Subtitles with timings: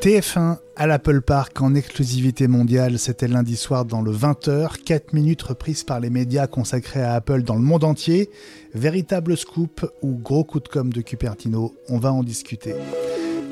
[0.00, 5.42] TF1 à l'Apple Park en exclusivité mondiale, c'était lundi soir dans le 20h, 4 minutes
[5.42, 8.30] reprises par les médias consacrés à Apple dans le monde entier.
[8.74, 12.74] Véritable scoop ou gros coup de com' de Cupertino, on va en discuter.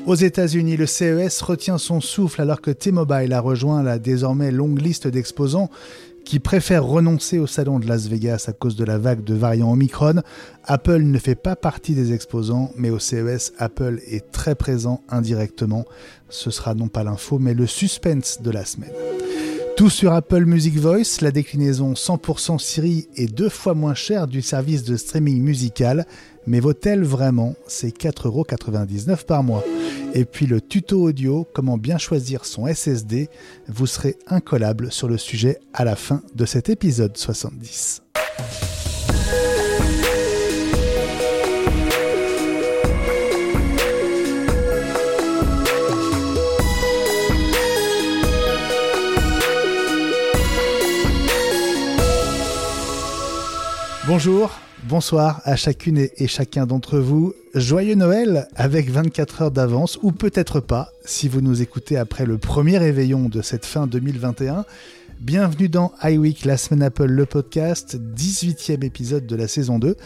[0.05, 4.81] Aux États-Unis, le CES retient son souffle alors que T-Mobile a rejoint la désormais longue
[4.81, 5.69] liste d'exposants
[6.27, 9.71] qui préfèrent renoncer au salon de Las Vegas à cause de la vague de variants
[9.71, 10.21] Omicron.
[10.65, 15.85] Apple ne fait pas partie des exposants, mais au CES, Apple est très présent indirectement.
[16.27, 18.91] Ce sera non pas l'info, mais le suspense de la semaine.
[19.77, 24.41] Tout sur Apple Music Voice, la déclinaison 100% Siri est deux fois moins chère du
[24.41, 26.07] service de streaming musical,
[26.47, 29.63] mais vaut-elle vraiment C'est 4,99€ par mois?
[30.15, 33.29] Et puis le tuto audio, comment bien choisir son SSD,
[33.67, 38.01] vous serez incollable sur le sujet à la fin de cet épisode 70.
[54.07, 54.51] Bonjour,
[54.83, 57.33] bonsoir à chacune et chacun d'entre vous.
[57.53, 62.37] Joyeux Noël avec 24 heures d'avance, ou peut-être pas, si vous nous écoutez après le
[62.37, 64.63] premier réveillon de cette fin 2021.
[65.19, 69.97] Bienvenue dans iWeek, la semaine Apple, le podcast, 18e épisode de la saison 2.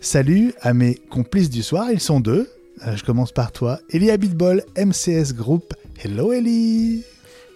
[0.00, 2.48] Salut à mes complices du soir, ils sont deux.
[2.86, 5.74] Euh, je commence par toi, Elie Abitbol, MCS Group.
[6.04, 7.02] Hello Ellie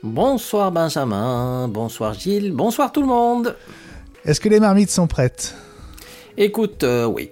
[0.03, 3.55] Bonsoir Benjamin, bonsoir Gilles, bonsoir tout le monde
[4.25, 5.55] Est-ce que les marmites sont prêtes?
[6.37, 7.31] Écoute, euh, oui.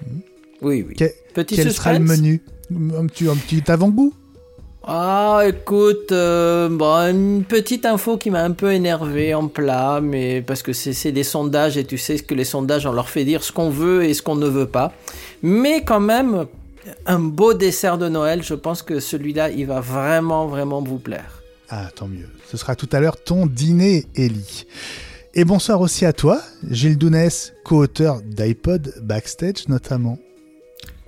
[0.00, 0.20] Hmm.
[0.62, 0.94] Oui, oui.
[1.34, 2.42] petit quel sera le menu?
[2.70, 4.14] Un petit, un petit avant-goût?
[4.84, 6.68] Ah, écoute, euh,
[7.08, 11.22] une petite info qui m'a un peu énervé en plat, mais parce que c'est des
[11.22, 14.12] sondages et tu sais que les sondages, on leur fait dire ce qu'on veut et
[14.12, 14.92] ce qu'on ne veut pas.
[15.42, 16.46] Mais quand même,
[17.06, 21.42] un beau dessert de Noël, je pense que celui-là, il va vraiment, vraiment vous plaire.
[21.68, 22.28] Ah, tant mieux.
[22.50, 24.66] Ce sera tout à l'heure ton dîner, Ellie.
[25.34, 30.18] Et bonsoir aussi à toi, Gilles Dounès, co-auteur d'iPod Backstage notamment.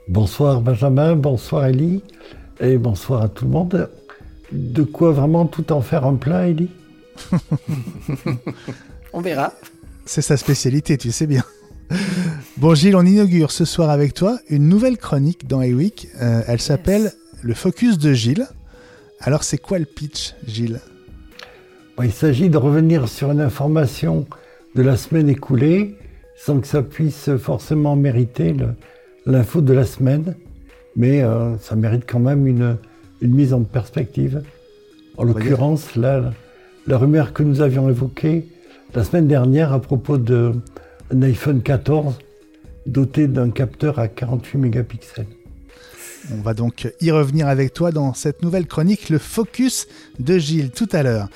[0.08, 2.02] Bonsoir Benjamin, bonsoir Ellie,
[2.58, 3.90] et bonsoir à tout le monde.
[4.50, 6.70] De quoi vraiment tout en faire un plat, Ellie
[9.12, 9.52] On verra.
[10.06, 11.44] C'est sa spécialité, tu sais bien.
[12.56, 16.08] Bon Gilles, on inaugure ce soir avec toi une nouvelle chronique dans iWeek.
[16.22, 17.12] Euh, elle s'appelle
[17.42, 18.48] Le Focus de Gilles.
[19.20, 20.80] Alors c'est quoi le pitch, Gilles?
[22.02, 24.26] Il s'agit de revenir sur une information
[24.74, 25.94] de la semaine écoulée
[26.36, 28.54] sans que ça puisse forcément mériter
[29.26, 30.34] l'info de la semaine,
[30.96, 32.76] mais euh, ça mérite quand même une,
[33.22, 34.42] mise en perspective.
[35.16, 36.32] En l'occurrence, la,
[36.86, 38.44] la rumeur que nous avions évoquée
[38.94, 40.52] la semaine dernière à propos d'un
[41.22, 42.18] iPhone 14
[42.86, 45.26] doté d'un capteur à 48 mégapixels.
[46.32, 49.86] On va donc y revenir avec toi dans cette nouvelle chronique, le focus
[50.18, 51.28] de Gilles tout à l'heure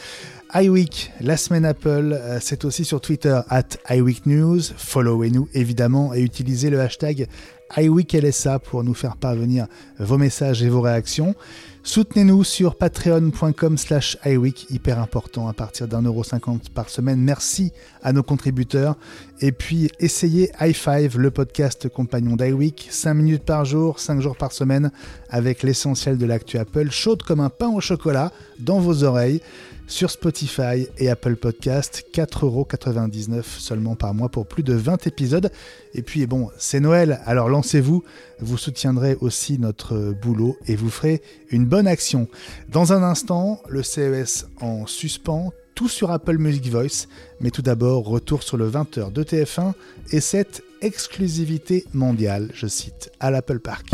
[0.55, 4.61] iWeek, la semaine Apple, euh, c'est aussi sur Twitter, at iWeekNews.
[4.77, 7.29] Followez-nous évidemment et utilisez le hashtag
[7.77, 9.67] iWeekLSA pour nous faire parvenir
[9.99, 11.35] vos messages et vos réactions.
[11.83, 17.21] Soutenez-nous sur patreon.com slash iWeek, hyper important à partir d'un euro cinquante par semaine.
[17.21, 17.73] Merci
[18.03, 18.97] à nos contributeurs.
[19.41, 24.53] Et puis essayez i5, le podcast compagnon d'iWeek, 5 minutes par jour, 5 jours par
[24.53, 24.91] semaine,
[25.31, 29.41] avec l'essentiel de l'actu Apple, chaude comme un pain au chocolat, dans vos oreilles
[29.89, 35.51] sur Spotify et Apple Podcast, 4,99€ seulement par mois pour plus de 20 épisodes.
[35.95, 38.05] Et puis bon, c'est Noël, alors lancez-vous,
[38.39, 42.29] vous soutiendrez aussi notre boulot et vous ferez une bonne action.
[42.69, 47.07] Dans un instant, le CES en suspens, tout sur Apple Music Voice,
[47.41, 49.73] mais tout d'abord, retour sur le 20h de TF1
[50.13, 53.87] et cette exclusivité mondiale, je cite, à l'Apple Park.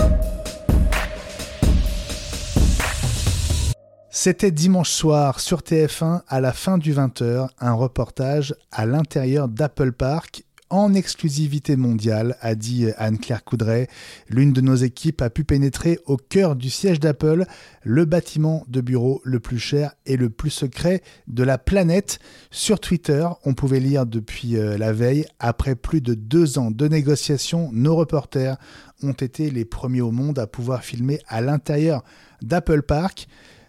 [4.16, 9.90] C'était dimanche soir sur TF1 à la fin du 20h, un reportage à l'intérieur d'Apple
[9.90, 13.88] Park en exclusivité mondiale, a dit Anne-Claire Coudray.
[14.28, 17.44] L'une de nos équipes a pu pénétrer au cœur du siège d'Apple,
[17.82, 22.20] le bâtiment de bureau le plus cher et le plus secret de la planète.
[22.52, 26.86] Sur Twitter, on pouvait lire depuis euh, la veille, après plus de deux ans de
[26.86, 28.58] négociations, nos reporters
[29.02, 32.04] ont été les premiers au monde à pouvoir filmer à l'intérieur
[32.42, 33.26] d'Apple Park.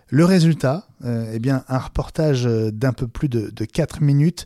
[0.08, 4.46] Le résultat, euh, eh bien, un reportage euh, d'un peu plus de, de 4 minutes,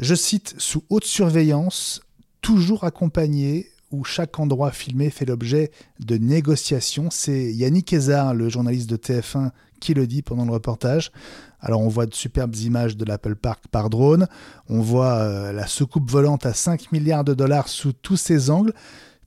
[0.00, 2.00] je cite, sous haute surveillance,
[2.42, 5.70] toujours accompagné, où chaque endroit filmé fait l'objet
[6.00, 7.08] de négociations.
[7.10, 11.12] C'est Yannick Ezard, le journaliste de TF1, qui le dit pendant le reportage.
[11.60, 14.26] Alors on voit de superbes images de l'Apple Park par drone,
[14.68, 18.74] on voit euh, la soucoupe volante à 5 milliards de dollars sous tous ses angles,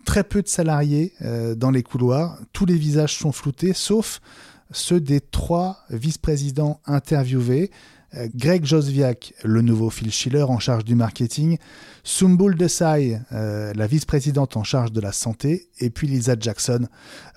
[0.04, 1.14] très peu de salariés
[1.56, 4.22] dans les couloirs, tous les visages sont floutés, sauf
[4.71, 7.71] ceux des trois vice-présidents interviewés.
[8.16, 11.57] Euh, Greg Josviak, le nouveau Phil Schiller en charge du marketing,
[12.04, 16.88] Sumbul Desai, euh, la vice-présidente en charge de la santé, et puis Lisa Jackson,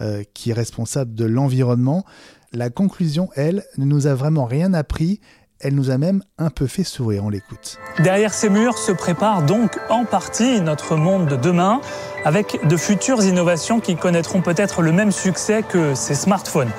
[0.01, 2.05] euh, qui est responsable de l'environnement.
[2.53, 5.21] La conclusion, elle, ne nous a vraiment rien appris.
[5.65, 7.79] Elle nous a même un peu fait sourire, on l'écoute.
[8.01, 11.81] Derrière ces murs se prépare donc en partie notre monde de demain,
[12.25, 16.71] avec de futures innovations qui connaîtront peut-être le même succès que ces smartphones.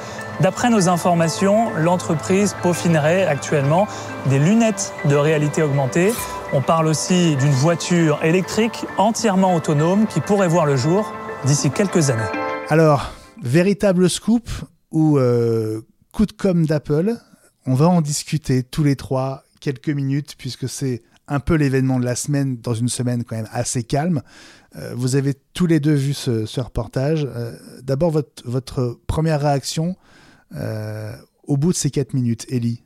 [0.41, 3.87] D'après nos informations, l'entreprise peaufinerait actuellement
[4.25, 6.11] des lunettes de réalité augmentée.
[6.51, 11.13] On parle aussi d'une voiture électrique entièrement autonome qui pourrait voir le jour
[11.45, 12.21] d'ici quelques années.
[12.69, 14.49] Alors, véritable scoop
[14.91, 15.81] ou euh,
[16.11, 17.15] coup de com' d'Apple
[17.65, 22.05] on va en discuter tous les trois quelques minutes puisque c'est un peu l'événement de
[22.05, 24.21] la semaine dans une semaine quand même assez calme.
[24.75, 27.25] Euh, vous avez tous les deux vu ce, reportage.
[27.25, 28.11] Euh, d'abord,
[28.45, 29.95] votre, première réaction
[30.55, 31.13] euh,
[31.43, 32.83] au bout de ces quatre minutes, Ellie?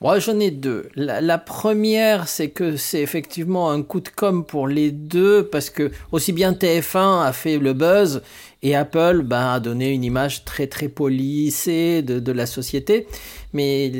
[0.00, 0.88] Moi, j'en ai deux.
[0.94, 5.90] La, première, c'est que c'est effectivement un coup de com pour les deux, parce que
[6.12, 8.22] aussi bien TF1 a fait le buzz,
[8.62, 13.06] et Apple ben, a donné une image très très polissée de, de la société.
[13.52, 13.92] Mais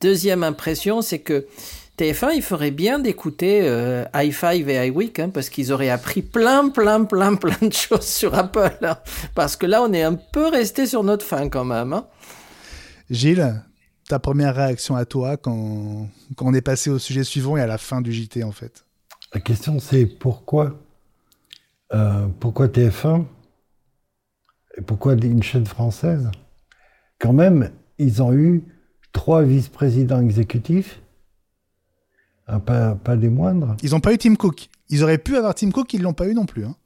[0.00, 1.46] deuxième impression, c'est que
[2.00, 6.70] TF1, il ferait bien d'écouter euh, i5 et iWeek, hein, parce qu'ils auraient appris plein,
[6.70, 8.78] plein, plein, plein de choses sur Apple.
[8.82, 8.96] Hein.
[9.34, 11.92] parce que là, on est un peu resté sur notre fin quand même.
[11.92, 12.06] Hein.
[13.10, 13.62] Gilles,
[14.08, 17.66] ta première réaction à toi quand, quand, on est passé au sujet suivant et à
[17.66, 18.84] la fin du JT, en fait?
[19.34, 20.80] La question, c'est pourquoi
[21.92, 23.24] euh, Pourquoi TF1
[24.76, 26.30] Et pourquoi une chaîne française?
[27.18, 28.64] Quand même, ils ont eu
[29.12, 31.02] trois vice-présidents exécutifs,
[32.46, 33.76] hein, pas, pas, des moindres.
[33.82, 34.68] Ils n'ont pas eu Tim Cook.
[34.88, 36.64] Ils auraient pu avoir Tim Cook, ils ne l'ont pas eu non plus.
[36.64, 36.76] Hein.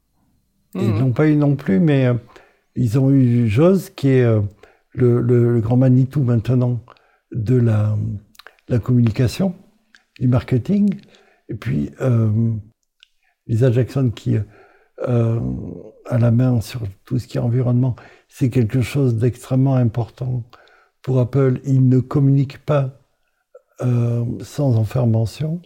[0.75, 2.15] Ils ne l'ont pas eu non plus, mais euh,
[2.75, 4.41] ils ont eu Jos, qui est euh,
[4.93, 6.81] le, grand Manitou maintenant
[7.31, 7.97] de la,
[8.67, 9.55] la, communication,
[10.19, 10.99] du marketing.
[11.47, 12.51] Et puis euh,
[13.47, 14.35] Lisa Jackson qui
[15.01, 15.39] euh,
[16.05, 17.95] a la main sur tout ce qui est environnement.
[18.29, 20.43] C'est quelque chose d'extrêmement important
[21.01, 23.01] pour Apple, ils ne communiquent pas
[23.81, 25.61] euh, sans en faire mention.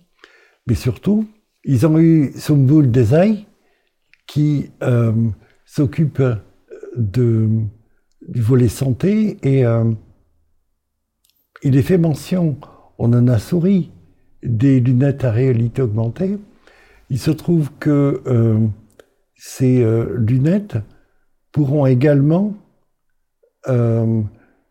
[0.68, 1.30] Mais surtout,
[1.64, 3.46] ils ont eu Sumbul Desai
[4.26, 5.14] qui euh,
[5.66, 6.22] s'occupe
[6.98, 7.70] du
[8.36, 9.64] volet santé et
[11.64, 12.58] il est fait mention,
[12.98, 13.92] on en a souri,
[14.44, 16.38] des lunettes à réalité augmentée.
[17.10, 18.22] Il se trouve que
[19.41, 19.86] ces
[20.18, 20.75] lunettes
[21.53, 22.53] pourront également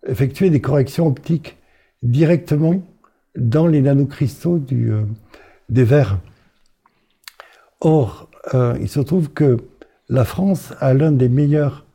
[0.07, 1.57] effectuer des corrections optiques
[2.03, 2.83] directement
[3.37, 5.05] dans les nanocristaux euh,
[5.69, 6.21] des verres.
[7.81, 9.59] Or, euh, il se trouve que
[10.09, 11.87] la France a l'un des meilleurs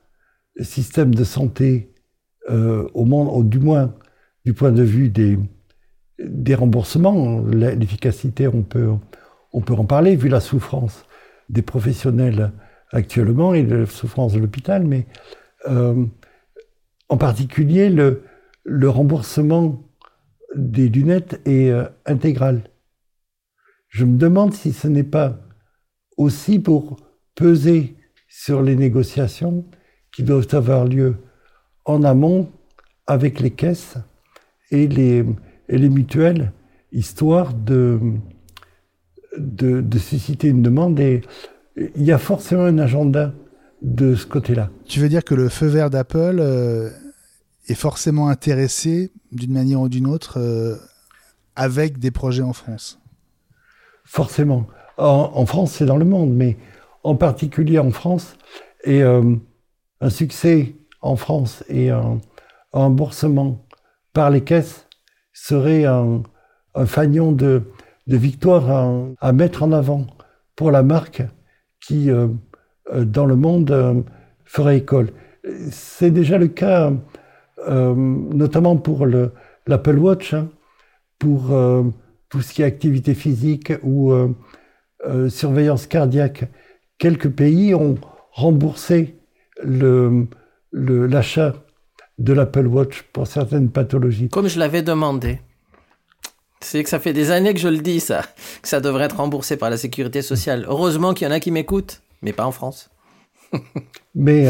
[0.62, 1.94] systèmes de santé
[2.50, 3.94] euh, au monde, ou du moins
[4.46, 5.38] du point de vue des,
[6.56, 7.42] remboursements.
[7.42, 8.94] L'efficacité, on peut
[9.54, 11.06] en parler, vu la souffrance
[11.50, 12.52] des professionnels
[12.94, 15.06] actuellement et la souffrance de l'hôpital, mais
[17.14, 19.84] en particulier, le, remboursement
[20.56, 22.64] des lunettes est euh, intégral.
[23.90, 25.38] Je me demande si ce n'est pas
[26.18, 26.98] aussi pour
[27.36, 27.96] peser
[28.28, 29.64] sur les négociations
[30.12, 31.18] qui doivent avoir lieu
[31.86, 32.52] en amont
[33.06, 33.98] avec les caisses
[34.72, 35.24] et les,
[35.70, 36.52] et les mutuelles,
[36.92, 38.00] histoire de,
[39.38, 41.00] de, susciter une demande.
[41.00, 41.22] Et
[41.76, 43.34] il y a forcément un agenda
[43.82, 44.70] de ce côté-là.
[44.86, 46.90] Tu veux dire que le feu vert d'Apple euh,
[47.68, 50.76] est forcément intéressé d'une manière ou d'une autre euh,
[51.56, 53.00] avec des projets en France?
[54.06, 54.68] Forcément.
[54.98, 56.58] En, France, c'est dans le monde, mais
[57.04, 58.36] en particulier en France.
[58.84, 59.36] Et euh,
[60.02, 62.20] un succès en France et un,
[62.74, 63.66] remboursement
[64.14, 64.88] par les caisses
[65.32, 66.24] serait un,
[66.86, 67.64] fanion de,
[68.08, 70.08] victoire à, mettre en avant
[70.56, 71.24] pour la marque
[71.86, 72.28] qui, euh,
[72.94, 74.04] dans le monde,
[74.46, 75.10] ferait école.
[75.70, 76.94] C'est déjà le cas
[77.68, 80.50] euh, notamment pour l'Apple Watch, hein,
[81.20, 81.84] pour euh,
[82.30, 86.46] tout ce qui est activité physique ou euh, surveillance cardiaque.
[86.98, 87.96] Quelques pays ont
[88.32, 89.16] remboursé
[90.72, 91.54] l'achat
[92.18, 94.30] de l'Apple Watch pour certaines pathologies.
[94.30, 95.40] Comme je l'avais demandé.
[96.64, 98.24] C'est que ça fait des années que je le dis, ça,
[98.62, 100.66] que ça devrait être remboursé par la sécurité sociale.
[100.68, 102.90] Heureusement qu'il y en a qui m'écoutent, mais pas en France.
[104.16, 104.48] mais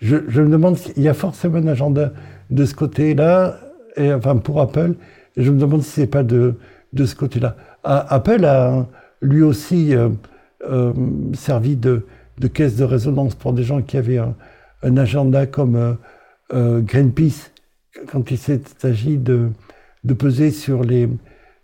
[0.00, 2.12] je, me demande s'il y a forcément un agenda
[2.50, 3.58] de ce côté-là,
[3.98, 4.94] enfin pour Apple,
[5.36, 6.54] je me demande si c'est pas de,
[6.92, 7.56] de ce côté-là.
[7.84, 8.86] Apple a
[9.20, 10.08] lui aussi euh,
[10.68, 10.92] euh,
[11.34, 12.06] servi de,
[12.38, 14.34] de, caisse de résonance pour des gens qui avaient un,
[14.96, 15.96] agenda comme
[16.52, 17.52] Greenpeace,
[18.08, 19.50] quand il s'agit de,
[20.04, 21.08] de peser sur les,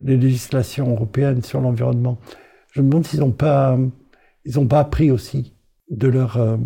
[0.01, 2.19] les législations européennes sur l'environnement.
[2.71, 3.77] Je me demande s'ils n'ont pas,
[4.45, 5.53] ils ont pas appris aussi
[5.89, 6.57] de leurs euh,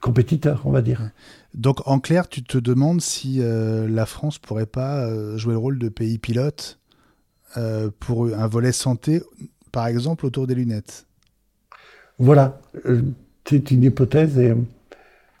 [0.00, 1.10] compétiteurs, on va dire.
[1.54, 5.58] Donc en clair, tu te demandes si euh, la France pourrait pas euh, jouer le
[5.58, 6.78] rôle de pays pilote
[7.98, 9.20] pour un volet santé,
[9.72, 11.08] par exemple autour des lunettes.
[12.20, 12.60] Voilà,
[13.44, 14.54] c'est une hypothèse et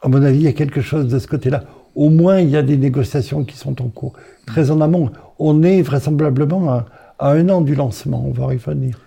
[0.02, 1.64] à mon avis, il y a quelque chose de ce côté-là.
[1.94, 4.14] Au moins, il y a des négociations qui sont en cours.
[4.46, 6.86] Très en amont, on est vraisemblablement à,
[7.18, 9.00] à un an du lancement, on va y revenir.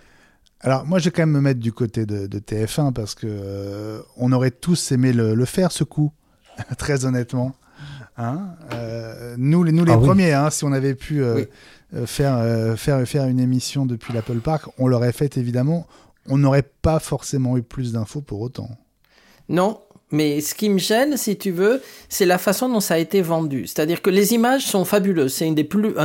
[0.63, 4.01] Alors moi, je vais quand même me mettre du côté de, TF1 parce que euh,
[4.17, 6.11] on aurait tous aimé le, faire ce coup,
[6.77, 7.53] très honnêtement.
[8.15, 11.45] Hein euh, nous, les, nous les ah premiers, hein, si on avait pu euh,
[12.05, 15.85] faire, faire, faire une émission depuis l'Apple Park, on l'aurait fait évidemment.
[16.29, 18.69] On n'aurait pas forcément eu plus d'infos pour autant.
[19.49, 19.81] Non,
[20.13, 23.23] mais ce qui me gêne, si tu veux, c'est la façon dont ça a été
[23.23, 23.65] vendu.
[23.65, 25.33] C'est-à-dire que les images sont fabuleuses.
[25.33, 25.51] C'est un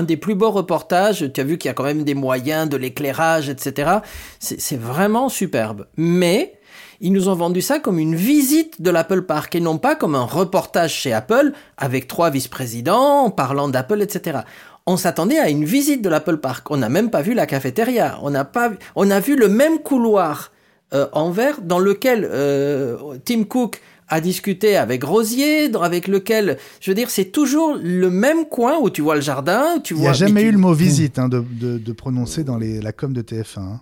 [0.03, 1.31] des plus, beaux reportages.
[1.33, 3.99] Tu as vu qu'il y a quand même des moyens, de l'éclairage, etc.
[4.39, 5.87] C'est vraiment superbe.
[5.99, 6.55] Mais,
[7.03, 10.15] ils nous ont vendu ça comme une visite de l'Apple Park et non pas comme
[10.15, 14.39] un reportage chez Apple avec trois vice-présidents parlant d'Apple, etc.
[14.87, 16.71] On s'attendait à une visite de l'Apple Park.
[16.71, 18.19] On n'a même pas vu la cafétéria.
[18.23, 20.51] On n'a pas, on a vu le même couloir
[20.95, 22.97] euh, en verre dans lequel euh,
[23.27, 28.47] Tim Cook à discuter avec Rosier, avec lequel, je veux dire, c'est toujours le même
[28.47, 30.01] coin où tu vois le jardin, tu vois.
[30.01, 31.45] Il n'y a jamais eu le mot visite hein, de,
[31.79, 33.59] de, prononcer dans les, la com de TF1.
[33.59, 33.81] Hein.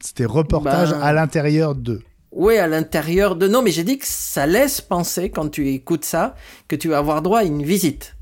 [0.00, 2.00] C'était reportage ben, à l'intérieur de.
[2.32, 3.48] Oui, à l'intérieur de.
[3.48, 6.34] Non, mais j'ai dit que ça laisse penser, quand tu écoutes ça,
[6.68, 8.16] que tu vas avoir droit à une visite.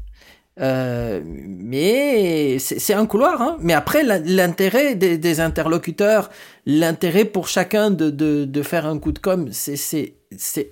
[0.60, 3.40] Euh, mais c'est un couloir.
[3.40, 3.56] Hein.
[3.60, 6.30] Mais après, l'intérêt des, interlocuteurs,
[6.66, 10.17] l'intérêt pour chacun de, de, de, faire un coup de com, c'est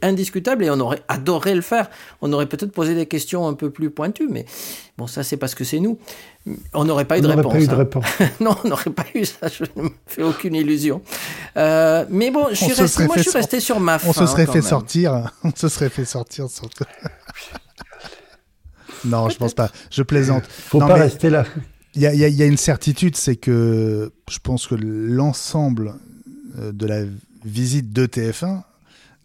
[0.02, 1.88] indiscutable et on aurait adoré le faire.
[2.20, 4.44] On aurait peut-être posé des questions un peu plus pointues, mais
[4.98, 5.98] bon, ça c'est parce que c'est nous.
[6.74, 7.52] On n'aurait pas, eu de réponse.
[7.52, 8.04] Pas eu de réponse.
[8.40, 9.48] non, on n'aurait pas eu ça.
[9.48, 11.02] Je ne me fais aucune illusion.
[11.56, 14.08] Euh, mais bon, je suis resté, moi, je suis resté sur ma fin.
[14.10, 15.32] On se serait fait sortir.
[15.42, 16.46] On se serait fait sortir.
[19.04, 19.70] Non, je pense pas.
[19.90, 20.44] Je plaisante.
[20.46, 21.44] Faut pas rester là.
[21.94, 25.94] Il y, y a, une certitude, c'est que je pense que l'ensemble
[26.58, 27.04] euh, de la
[27.42, 28.62] visite de TF1,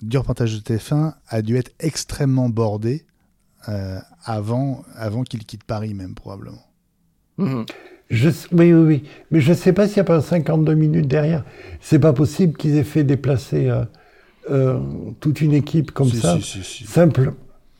[0.01, 3.05] du reportage de TF1, a dû être extrêmement bordé
[3.69, 6.65] euh, avant, avant qu'il quitte Paris, même probablement.
[7.37, 7.65] Mhm.
[8.09, 9.03] Je, oui, oui, oui.
[9.29, 11.45] Mais je ne sais pas s'il n'y a pas 52 minutes derrière.
[11.79, 13.71] C'est pas possible qu'ils aient fait déplacer
[14.49, 14.79] euh,
[15.19, 16.37] toute une équipe comme ça.
[16.41, 17.33] Si, si, Simple.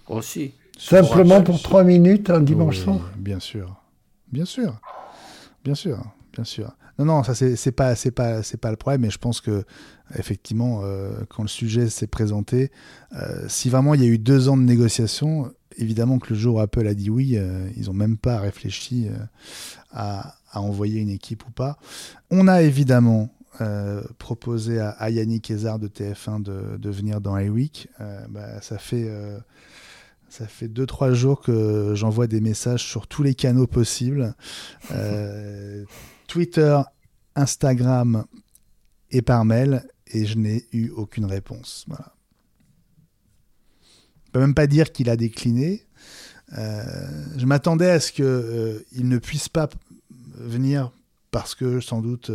[0.08, 0.54] Aussi.
[0.78, 3.76] Simplement pour trois minutes un dimanche soir Bien sûr.
[4.32, 4.80] Bien sûr.
[5.64, 6.02] Bien sûr.
[6.34, 6.76] Bien sûr.
[6.98, 9.02] Non, non, ça c'est pas c'est pas c'est pas le problème.
[9.02, 9.64] Mais je pense que
[10.18, 12.72] effectivement, euh, quand le sujet s'est présenté,
[13.14, 16.56] euh, si vraiment il y a eu deux ans de négociations, évidemment que le jour
[16.56, 19.08] où Apple a dit oui, euh, ils ont même pas réfléchi
[19.92, 21.78] à, à, envoyer une équipe ou pas.
[22.30, 23.30] On a évidemment
[24.18, 27.90] proposé à, Yannick Ezard de TF1 de, de venir dans iWeek.
[28.30, 29.08] Bah, ça fait
[30.30, 34.34] ça fait 2-3 jours que j'envoie des messages sur tous les canaux possibles.
[36.28, 36.80] Twitter,
[37.36, 38.26] Instagram
[39.12, 39.84] et par mail.
[40.14, 41.86] Et je n'ai eu aucune réponse.
[41.88, 42.14] Voilà.
[44.26, 45.86] Je peux même pas dire qu'il a décliné.
[46.58, 49.70] Euh, je m'attendais à ce qu'il euh, ne puisse pas
[50.36, 50.92] venir
[51.32, 52.32] parce que sans doute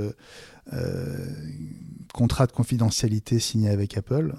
[2.14, 4.34] contrat de confidentialité signé avec Apple,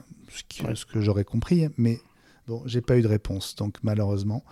[0.74, 2.02] ce que j'aurais compris, mais
[2.48, 4.44] Bon, j'ai pas eu de réponse, donc malheureusement.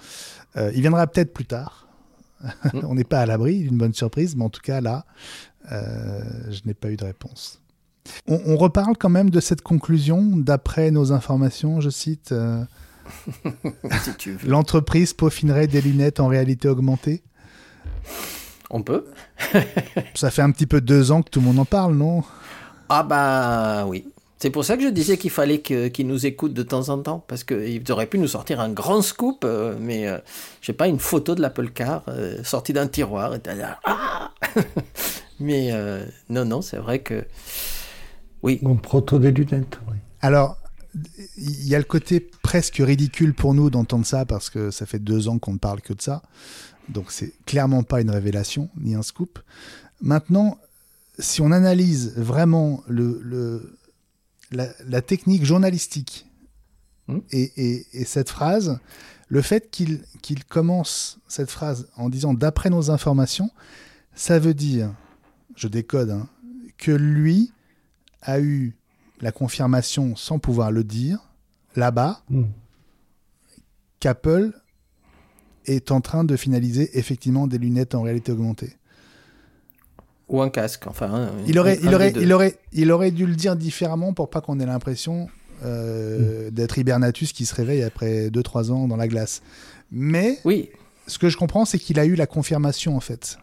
[0.57, 1.87] Euh, il viendra peut-être plus tard.
[2.43, 2.79] Mm.
[2.83, 5.05] On n'est pas à l'abri d'une bonne surprise, mais en tout cas là,
[5.71, 7.61] euh, je n'ai pas eu de réponse.
[8.27, 12.31] On, reparle quand même de cette conclusion, d'après nos informations, je cite.
[12.31, 12.63] Euh,
[14.45, 17.23] l'entreprise peaufinerait des lunettes en réalité augmentée?
[18.69, 19.05] On peut.
[20.15, 22.23] Ça fait un petit peu deux ans que tout le monde en parle, non?
[22.89, 24.05] Ah bah oui.
[24.37, 27.23] C'est pour ça que je disais qu'il fallait qu'ils nous écoutent de temps en temps,
[27.27, 30.17] parce qu'ils auraient pu nous sortir un grand scoop, euh, mais euh,
[30.61, 33.39] je sais pas, une photo de l'Apple Car euh, sortie d'un tiroir, et
[33.85, 34.31] ah
[35.39, 35.71] Mais
[36.29, 37.25] non, non, c'est vrai que
[38.45, 38.59] oui.
[38.61, 39.79] Mon proto des lunettes.
[39.89, 39.97] Oui.
[40.21, 40.57] Alors,
[41.37, 44.99] il y a le côté presque ridicule pour nous d'entendre ça, parce que ça fait
[44.99, 46.21] deux ans qu'on ne parle que de ça,
[46.89, 49.39] donc c'est clairement pas une révélation ni un scoop.
[49.99, 50.57] Maintenant,
[51.19, 53.77] si on analyse vraiment le, le
[54.51, 56.27] la, technique journalistique
[57.07, 57.19] hmm.
[57.31, 58.79] et, cette phrase,
[59.27, 63.49] le fait qu'il commence cette phrase en disant d'après nos informations,
[64.13, 64.93] ça veut dire,
[65.55, 66.27] je décode, hein,
[66.77, 67.51] que lui
[68.25, 68.75] a eu
[69.21, 71.19] la confirmation sans pouvoir le dire
[71.75, 72.43] là-bas hmm.
[73.99, 74.51] qu'Apple
[75.65, 78.73] est en train de finaliser effectivement des lunettes en réalité augmentée.
[80.27, 81.31] Ou un casque, enfin.
[81.47, 84.41] Il aurait, un il, aurait, il, aurait, il aurait dû le dire différemment pour pas
[84.41, 85.27] qu'on ait l'impression
[85.63, 89.41] euh, d'être Hibernatus qui se réveille après 2-3 ans dans la glace.
[89.91, 90.69] Mais Oui.
[91.07, 93.37] ce que je comprends, c'est qu'il a eu la confirmation en fait.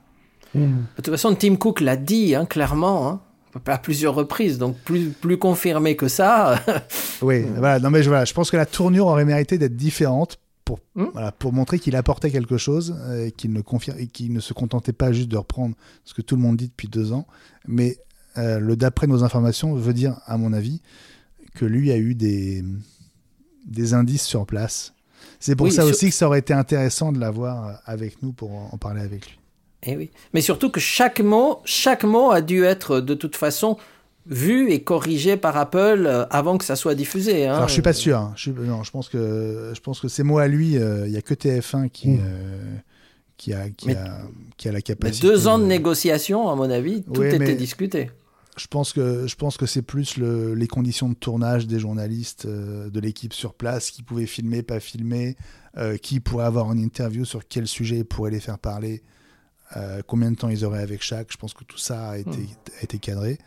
[0.55, 0.67] Mmh.
[0.97, 3.21] De toute façon, Tim Cook l'a dit hein, clairement, hein,
[3.67, 6.61] à plusieurs reprises, donc plus, plus confirmé que ça.
[7.23, 7.79] Oui, voilà.
[7.79, 11.07] Non, mais je, voilà, je pense que la tournure aurait mérité d'être différente pour, Hmm.
[11.13, 14.41] voilà, pour montrer qu'il apportait quelque chose euh, et qu'il ne, confir- et qu'il ne
[14.41, 17.27] se contentait pas juste de reprendre ce que tout le monde dit depuis deux ans.
[17.67, 17.99] Mais
[18.39, 20.81] euh, le d'après nos informations veut dire, à mon avis,
[21.55, 22.65] que lui a eu des,
[23.67, 24.95] des indices sur place.
[25.41, 28.23] C'est pour Oui, ça sur- aussi que ça aurait été intéressant de l'avoir euh, avec
[28.23, 29.39] nous pour en parler avec lui.
[29.85, 30.11] Eh oui.
[30.33, 33.77] Mais surtout que chaque mot, chaque mot a dû être de toute façon
[34.27, 37.47] vu et corrigé par Apple euh, avant que ça soit diffusé.
[37.49, 37.57] hein.
[37.57, 38.17] Alors je suis pas sûr.
[38.19, 38.33] hein.
[38.37, 41.13] Je, suis- non, je pense que je pense que ces mots à lui, euh, il
[41.13, 42.21] y a que TF1 qui Mm.
[42.23, 42.77] euh,
[43.37, 44.21] qui a qui Mais- a
[44.57, 45.27] qui a la Mais capacité.
[45.27, 48.11] deux ans de de- négociation, à mon avis, tout Oui, était discuté.
[48.57, 52.45] Je pense que je pense que c'est plus le- les conditions de tournage des journalistes
[52.47, 55.37] euh, de l'équipe sur place qui pouvaient filmer, pas filmer,
[55.79, 59.03] euh, qui pourrait avoir une interview sur quel sujet ils pourraient les faire parler,
[59.77, 61.33] euh, combien de temps ils auraient avec chaque.
[61.33, 62.47] Je pense que tout ça a été Hmm.
[62.81, 63.39] a été cadré.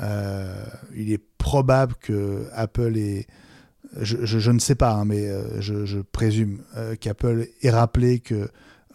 [0.00, 3.26] Euh, il est probable que Apple ait
[4.00, 7.70] je, je- je ne sais pas, hein, mais euh, je, je présume euh, qu'Apple ait
[7.70, 8.50] rappelé que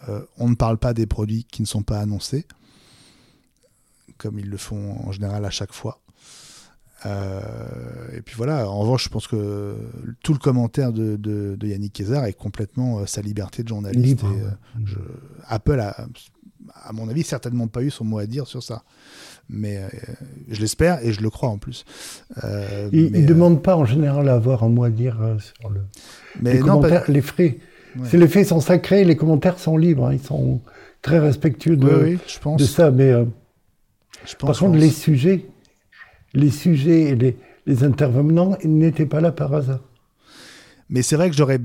[0.08, 2.46] euh, on ne parle pas des produits qui ne sont pas annoncés,
[4.18, 6.00] comme ils le font en général à chaque fois.
[7.06, 7.40] Euh,
[8.16, 9.76] et puis voilà, en revanche, je pense que
[10.22, 14.22] tout le commentaire de, de- de Yannick Kézar est complètement euh, sa liberté de journaliste.
[14.22, 14.50] Et, euh,
[14.84, 14.98] je-
[15.48, 16.06] Apple a,
[16.84, 18.82] à mon avis, certainement pas eu son mot à dire sur ça.
[19.48, 19.88] Mais euh,
[20.48, 21.84] je l'espère et je le crois en plus.
[22.44, 25.68] Euh, Il ne euh, demande pas en général à avoir un mot à dire sur
[25.70, 25.80] le,
[26.40, 27.58] mais les non, pas- les frais.
[27.96, 28.18] Ouais.
[28.18, 30.62] Les faits sont sacrés, les commentaires sont libres, hein, ils sont
[31.02, 32.60] très respectueux de, oui, oui, je pense.
[32.60, 32.90] de ça.
[32.90, 34.80] Mais je pense, par contre, pense.
[34.80, 35.46] les sujets,
[36.32, 39.80] les sujets et les, les intervenants ils n'étaient pas là par hasard.
[40.88, 41.58] Mais c'est vrai que j'aurais.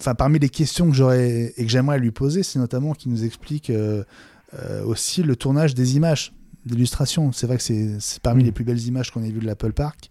[0.00, 3.24] Enfin, parmi les questions que j'aurais et que j'aimerais lui poser, c'est notamment qu'il nous
[3.24, 4.04] explique euh,
[4.54, 6.32] euh, aussi le tournage des images,
[6.64, 7.30] d'illustrations.
[7.32, 8.46] C'est vrai que c'est parmi Mm.
[8.46, 10.10] les plus belles images qu'on ait vues de l'Apple Park.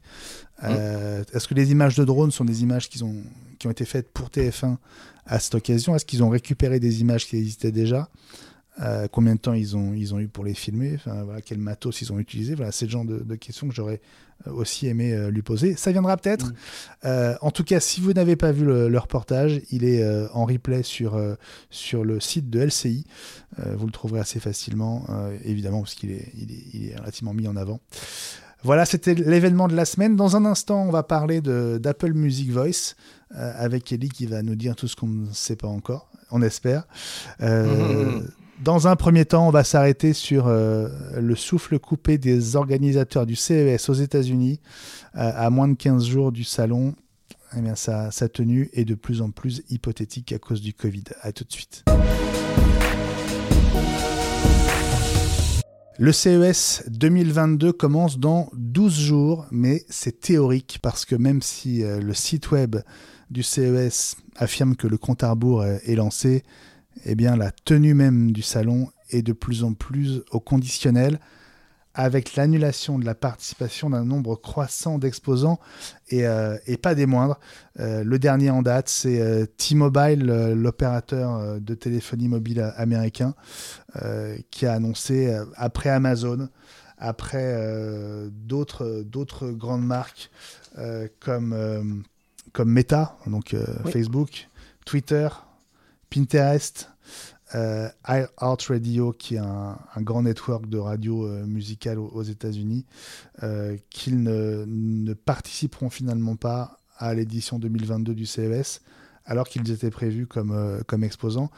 [0.63, 3.15] Euh, Est-ce que les images de drone sont des images qui ont,
[3.59, 4.77] qui ont été faites pour TF1
[5.25, 5.95] à cette occasion?
[5.95, 8.09] Est-ce qu'ils ont récupéré des images qui existaient déjà?
[8.81, 10.93] Euh, Combien de temps ils ont, ils ont eu pour les filmer?
[10.95, 12.55] Enfin, voilà, Quel matos ils ont utilisé?
[12.55, 14.01] Voilà, C'est le genre de, de questions que j'aurais
[14.47, 15.75] euh, aussi aimé euh, lui poser.
[15.77, 16.51] Ça viendra peut-être.
[17.05, 20.27] Euh, en tout cas, si vous n'avez pas vu le, le reportage, il est euh,
[20.33, 21.35] en replay sur, euh,
[21.69, 23.05] sur le site de LCI.
[23.59, 26.95] Euh, vous le trouverez assez facilement, euh, évidemment, parce qu'il est, il est, il est
[26.97, 27.79] relativement mis en avant.
[28.63, 30.15] Voilà, c'était l'événement de la semaine.
[30.15, 32.95] Dans un instant, on va parler de- d'Apple Music Voice
[33.35, 36.41] euh, avec Ellie qui va nous dire tout ce qu'on ne sait pas encore, on
[36.41, 36.87] espère.
[37.41, 38.21] Euh,
[38.63, 40.87] Dans un premier temps, on va s'arrêter sur euh,
[41.19, 44.61] le souffle coupé des organisateurs du CES aux États-Unis
[45.17, 46.95] euh, à moins de 15 jours du salon.
[47.57, 51.03] Eh bien, sa, tenue est de plus en plus hypothétique à cause du Covid.
[51.21, 51.83] À tout de suite.
[55.97, 61.99] Le CES 2022 commence dans 12 jours, mais c'est théorique parce que même si euh,
[61.99, 62.77] le site web
[63.29, 66.43] du CES affirme que le compte à rebours est lancé,
[67.03, 71.19] eh bien la tenue même du salon est de plus en plus au conditionnel
[71.95, 75.59] avec l'annulation de la participation d'un nombre croissant d'exposants
[76.09, 77.39] et, euh, et pas des moindres.
[77.79, 83.33] Euh, le dernier en date, c'est euh, T-Mobile, l'opérateur de téléphonie mobile américain,
[84.51, 86.49] qui a annoncé, après Amazon,
[86.97, 90.29] après d'autres grandes marques
[91.21, 92.03] comme,
[92.51, 93.55] comme Meta, donc
[93.85, 93.91] Oui.
[93.91, 94.49] Facebook,
[94.85, 95.29] Twitter,
[96.09, 96.89] Pinterest,
[97.53, 102.85] euh, iHeartRadio, qui est un, grand network de radio euh, musicale aux, États-Unis,
[103.43, 108.81] euh, qu'ils ne, participeront finalement pas à l'édition 2022 du CES,
[109.25, 111.51] alors qu'ils étaient prévus comme, euh, exposants.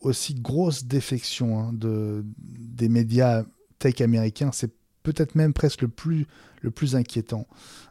[0.00, 3.44] Aussi grosse défection hein, de, des médias
[3.78, 4.72] tech américains, c'est
[5.02, 6.26] peut-être même presque le plus,
[6.60, 7.46] le plus inquiétant.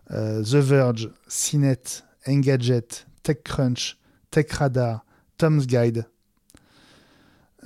[0.09, 3.97] The Verge, CNET, Engadget, TechCrunch,
[4.29, 5.05] TechRadar,
[5.41, 6.05] Tom's Guide.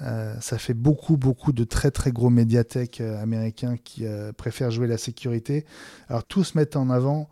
[0.01, 4.71] Euh, ça fait beaucoup, beaucoup de très, très gros médiathèques euh, américains qui euh, préfèrent
[4.71, 5.65] jouer la sécurité.
[6.07, 7.27] Alors, tous mettent en avant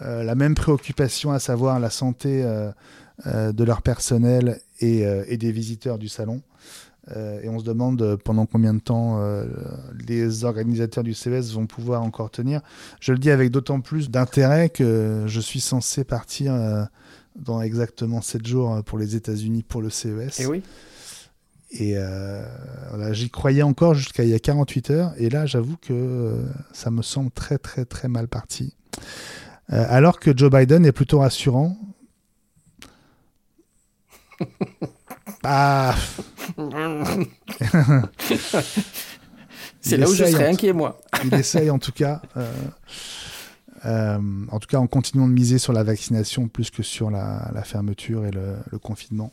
[0.00, 2.44] la même préoccupation, à savoir la santé
[3.26, 6.40] de leur personnel et, et des visiteurs du salon.
[7.16, 9.20] Et on se demande pendant combien de temps
[10.08, 12.60] les organisateurs du CES vont pouvoir encore tenir.
[13.00, 16.54] Je le dis avec d'autant plus d'intérêt que je suis censé partir
[17.38, 20.40] dans exactement 7 jours pour les États-Unis pour le CES.
[20.40, 20.62] Et oui.
[21.70, 22.42] Et euh,
[23.12, 25.12] j'y croyais encore jusqu'à il y a 48 heures.
[25.18, 28.74] Et là, j'avoue que euh, ça me semble très, très, très mal parti.
[29.72, 31.76] Euh, alors que Joe Biden est plutôt rassurant.
[35.44, 35.94] ah
[39.80, 40.98] C'est là où je serais inquiet, moi.
[41.24, 42.22] il essaye en tout cas.
[43.84, 48.26] En tout cas, en continuant de miser sur la vaccination plus que sur la, fermeture
[48.26, 49.32] et le confinement.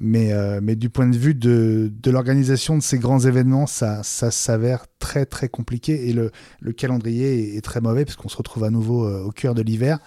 [0.00, 4.02] Mais, euh, mais du point de vue de, de l'organisation de ces grands événements, ça,
[4.02, 8.36] ça s'avère très très compliqué et le, le calendrier est, très mauvais parce qu'on se
[8.36, 10.00] retrouve à nouveau euh, au cœur de l'hiver.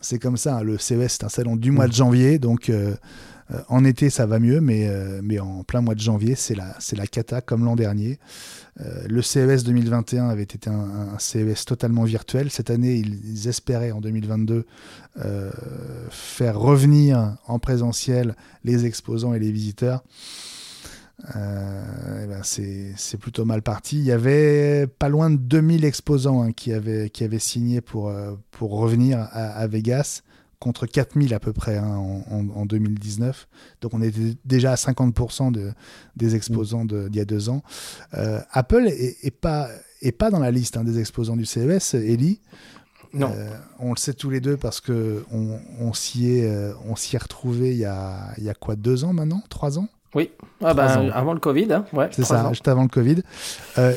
[0.00, 2.70] C'est comme ça, hein, le CES c'est un salon du mois de janvier, donc
[3.50, 4.88] euh, en été ça va mieux, mais,
[5.22, 8.18] mais en plein mois de janvier c'est la, cata comme l'an dernier.
[8.80, 12.50] Euh, le CES 2021 avait été un, CES totalement virtuel.
[12.50, 14.66] Cette année, ils, espéraient en 2022
[15.24, 15.50] euh,
[16.10, 20.02] faire revenir en présentiel les exposants et les visiteurs.
[21.36, 23.98] Euh, eh ben c'est plutôt mal parti.
[23.98, 28.10] Il y avait pas loin de 2000 exposants hein, qui, avaient, signé pour
[28.60, 30.22] revenir à Vegas
[30.64, 32.00] contre 4000 à peu près hein,
[32.30, 33.46] en, 2019.
[33.82, 35.72] Donc on était déjà à 50% de,
[36.16, 37.62] des exposants d'il y a deux ans.
[38.14, 39.68] Euh, Apple est, pas,
[40.00, 42.40] est pas dans la liste hein, des exposants du CES, Ellie.
[43.12, 43.30] Non.
[43.30, 46.96] Euh, on le sait tous les deux parce que on, on s'y est, euh, on
[46.96, 49.88] s'y est retrouvé il y a, il y a quoi deux ans maintenant, trois ans?
[50.14, 50.30] Oui,
[50.62, 51.84] ah ben, avant le Covid, hein.
[51.92, 53.22] ouais, c'est ça, juste avant le Covid.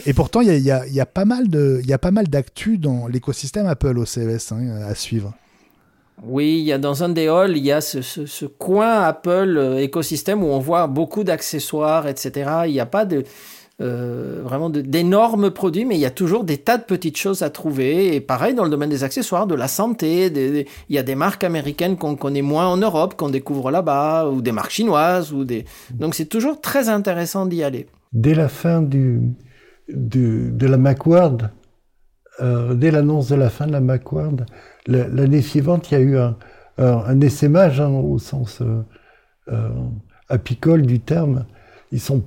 [0.05, 1.99] et pourtant, il y a, y, a, y a, pas mal de, il y a
[1.99, 5.33] pas mal d'actu dans l'écosystème Apple au CES hein, à suivre.
[6.23, 9.77] Oui, il y a dans un des halls, il y a ce, coin Apple euh,
[9.77, 12.51] écosystème où on voit beaucoup d'accessoires, etc.
[12.65, 13.07] Il n'y a pas
[13.79, 17.51] euh, vraiment d'énormes produits, mais il y a toujours des tas de petites choses à
[17.51, 18.15] trouver.
[18.15, 21.43] Et pareil dans le domaine des accessoires, de la santé, il y a des marques
[21.43, 25.65] américaines qu'on connaît moins en Europe, qu'on découvre là-bas, ou des marques chinoises, ou des.
[25.93, 27.85] Donc c'est toujours très intéressant d'y aller.
[28.11, 29.21] Dès la fin de
[29.87, 31.51] la Macworld,
[32.39, 34.45] euh, dès l'annonce de la fin de la Macworld,
[34.87, 36.37] l'année suivante, il y a eu un,
[36.77, 38.81] un, essaimage hein, au sens euh,
[39.49, 39.69] euh,
[40.29, 41.45] apicole du terme.
[41.91, 42.23] Ils sont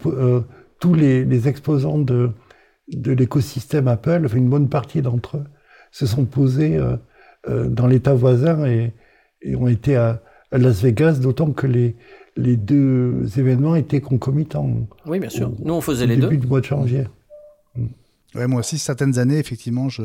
[0.78, 2.30] tous les, exposants de,
[2.88, 5.44] de l'écosystème Apple, une bonne partie d'entre eux,
[5.90, 6.80] se sont posés
[7.46, 8.94] dans l'État voisin et,
[9.54, 11.94] ont été à, Las Vegas, d'autant que les,
[12.36, 14.88] les deux événements étaient concomitants.
[15.04, 15.52] Oui, bien sûr.
[15.62, 16.28] Nous, on faisait les deux.
[16.28, 17.04] Début du mois de janvier.
[18.34, 20.02] Ouais, moi aussi, certaines années, effectivement, je,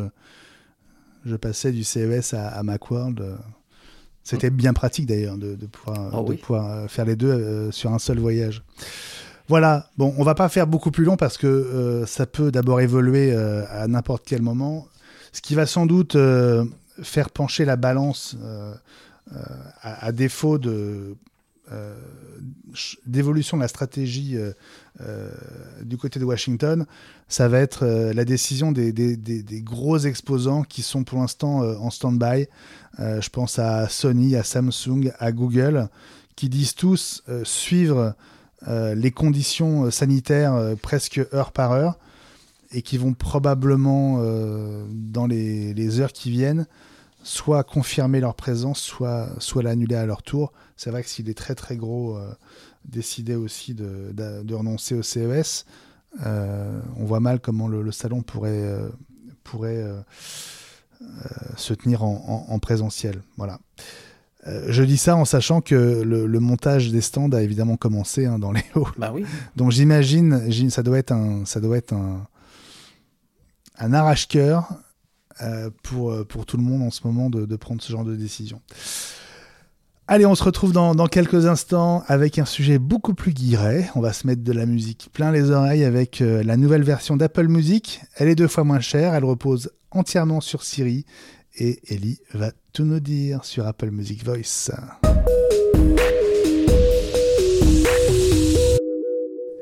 [1.25, 3.37] je passais du CES à, Macworld.
[4.25, 7.99] C'était bien pratique d'ailleurs de, pouvoir, oh pouvoir, euh, faire les deux euh, sur un
[7.99, 8.63] seul voyage.
[9.47, 12.81] Voilà, bon, on va pas faire beaucoup plus long parce que euh, ça peut d'abord
[12.81, 14.87] évoluer à n'importe quel moment.
[15.31, 16.17] Ce qui va sans doute
[17.03, 18.35] faire pencher la balance
[19.81, 21.15] à, défaut de
[23.05, 24.37] d'évolution de la stratégie
[25.83, 26.85] du côté de Washington,
[27.27, 28.93] ça va être euh, la décision des,
[29.63, 32.47] gros exposants qui sont pour l'instant euh, en stand-by.
[32.99, 35.89] Euh, je pense à Sony, à Samsung, à Google,
[36.35, 38.13] qui disent tous suivre
[38.67, 41.97] les conditions sanitaires presque heure par heure
[42.71, 44.19] et qui vont probablement,
[44.89, 46.65] dans les, heures qui viennent,
[47.23, 49.29] soit confirmer leur présence, soit,
[49.61, 50.51] l'annuler à leur tour.
[50.75, 52.19] C'est vrai que si les très très gros
[52.83, 55.65] décidaient aussi de, renoncer au CES,
[56.23, 58.89] on voit mal comment le, salon pourrait, euh,
[59.43, 60.01] pourrait euh,
[61.57, 63.21] se tenir en, présentiel.
[63.37, 63.59] Voilà.
[64.45, 68.51] je dis ça en sachant que le, montage des stands a évidemment commencé hein, dans
[68.51, 68.87] les hauts.
[68.97, 69.25] Bah oui.
[69.55, 72.27] Donc j'imagine, ça doit être un, ça doit être un,
[73.77, 74.69] un arrache-cœur
[75.83, 78.61] pour, pour tout le monde en ce moment de, de prendre ce genre de décision.
[80.07, 83.85] Allez, on se retrouve dans, quelques instants avec un sujet beaucoup plus guiré.
[83.95, 87.17] On va se mettre de la musique plein les oreilles avec euh, la nouvelle version
[87.17, 88.01] d'Apple Music.
[88.15, 91.05] Elle est deux fois moins chère, elle repose entièrement sur Siri
[91.57, 94.69] et Ellie va tout nous dire sur Apple Music Voice.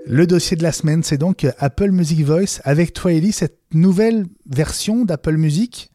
[0.06, 4.25] Le dossier de la semaine, c'est donc Apple Music Voice avec toi Ellie, cette nouvelle
[4.45, 5.89] version d'Apple Music,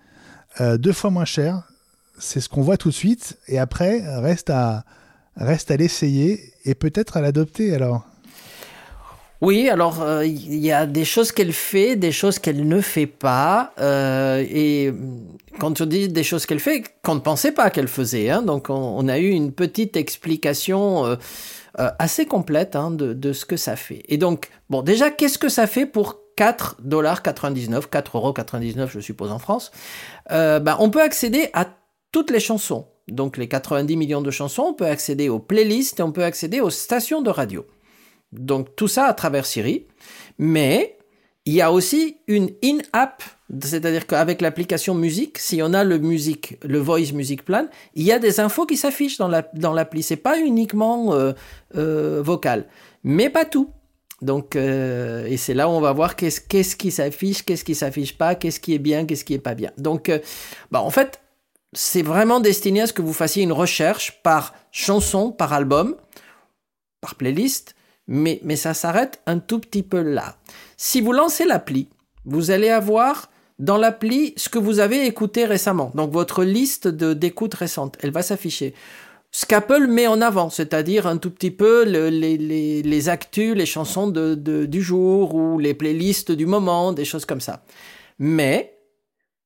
[0.62, 1.68] euh, deux fois moins chère,
[2.18, 3.38] c'est ce qu'on voit tout de suite.
[3.48, 4.84] Et après, reste à,
[5.36, 8.04] reste à l'essayer et peut-être à l'adopter alors.
[9.40, 13.06] Oui, alors euh, il y a des choses qu'elle fait, des choses qu'elle ne fait
[13.06, 13.72] pas.
[13.78, 14.92] Euh, et
[15.60, 18.30] quand on dit des choses qu'elle fait, qu'on ne pensait pas qu'elle faisait.
[18.30, 21.16] Hein, donc on, a eu une petite explication euh,
[22.00, 24.02] assez complète hein, de, de, ce que ça fait.
[24.08, 29.70] Et donc, bon, déjà, qu'est-ce que ça fait pour 4,99$, 4,99$, je suppose en France?
[30.28, 31.64] Ben, On peut accéder à
[32.12, 32.86] toutes les chansons.
[33.08, 36.60] Donc les 90 millions de chansons, on peut accéder aux playlists et on peut accéder
[36.60, 37.66] aux stations de radio.
[38.32, 39.86] Donc tout ça à travers Siri.
[40.38, 40.98] Mais
[41.46, 43.22] il y a aussi une in-app,
[43.62, 48.12] c'est-à-dire qu'avec l'application musique, si on a le musique, le voice music plan, il y
[48.12, 50.02] a des infos qui s'affichent dans la dans l'appli.
[50.02, 51.32] C'est pas uniquement euh,
[51.74, 52.66] euh, vocal,
[53.02, 53.70] mais pas tout.
[54.20, 57.74] Donc euh, et c'est là où on va voir qu'est-ce qu'est-ce qui s'affiche, qu'est-ce qui
[57.74, 59.70] s'affiche pas, qu'est-ce qui est bien, qu'est-ce qui est pas bien.
[59.78, 60.12] Donc
[60.70, 61.18] bah en fait
[61.72, 65.96] c'est vraiment destiné à ce que vous fassiez une recherche par chanson, par album,
[67.00, 67.74] par playlist,
[68.06, 70.36] mais, mais ça s'arrête un tout petit peu là.
[70.76, 71.88] Si vous lancez l'appli,
[72.24, 75.90] vous allez avoir dans l'appli ce que vous avez écouté récemment.
[75.94, 78.74] Donc votre liste d'écoutes récentes, elle va s'afficher.
[79.30, 83.66] Ce qu'Apple met en avant, c'est-à-dire un tout petit peu les, les, les, actus, les
[83.66, 87.62] chansons de, du jour ou les playlists du moment, des choses comme ça.
[88.18, 88.77] Mais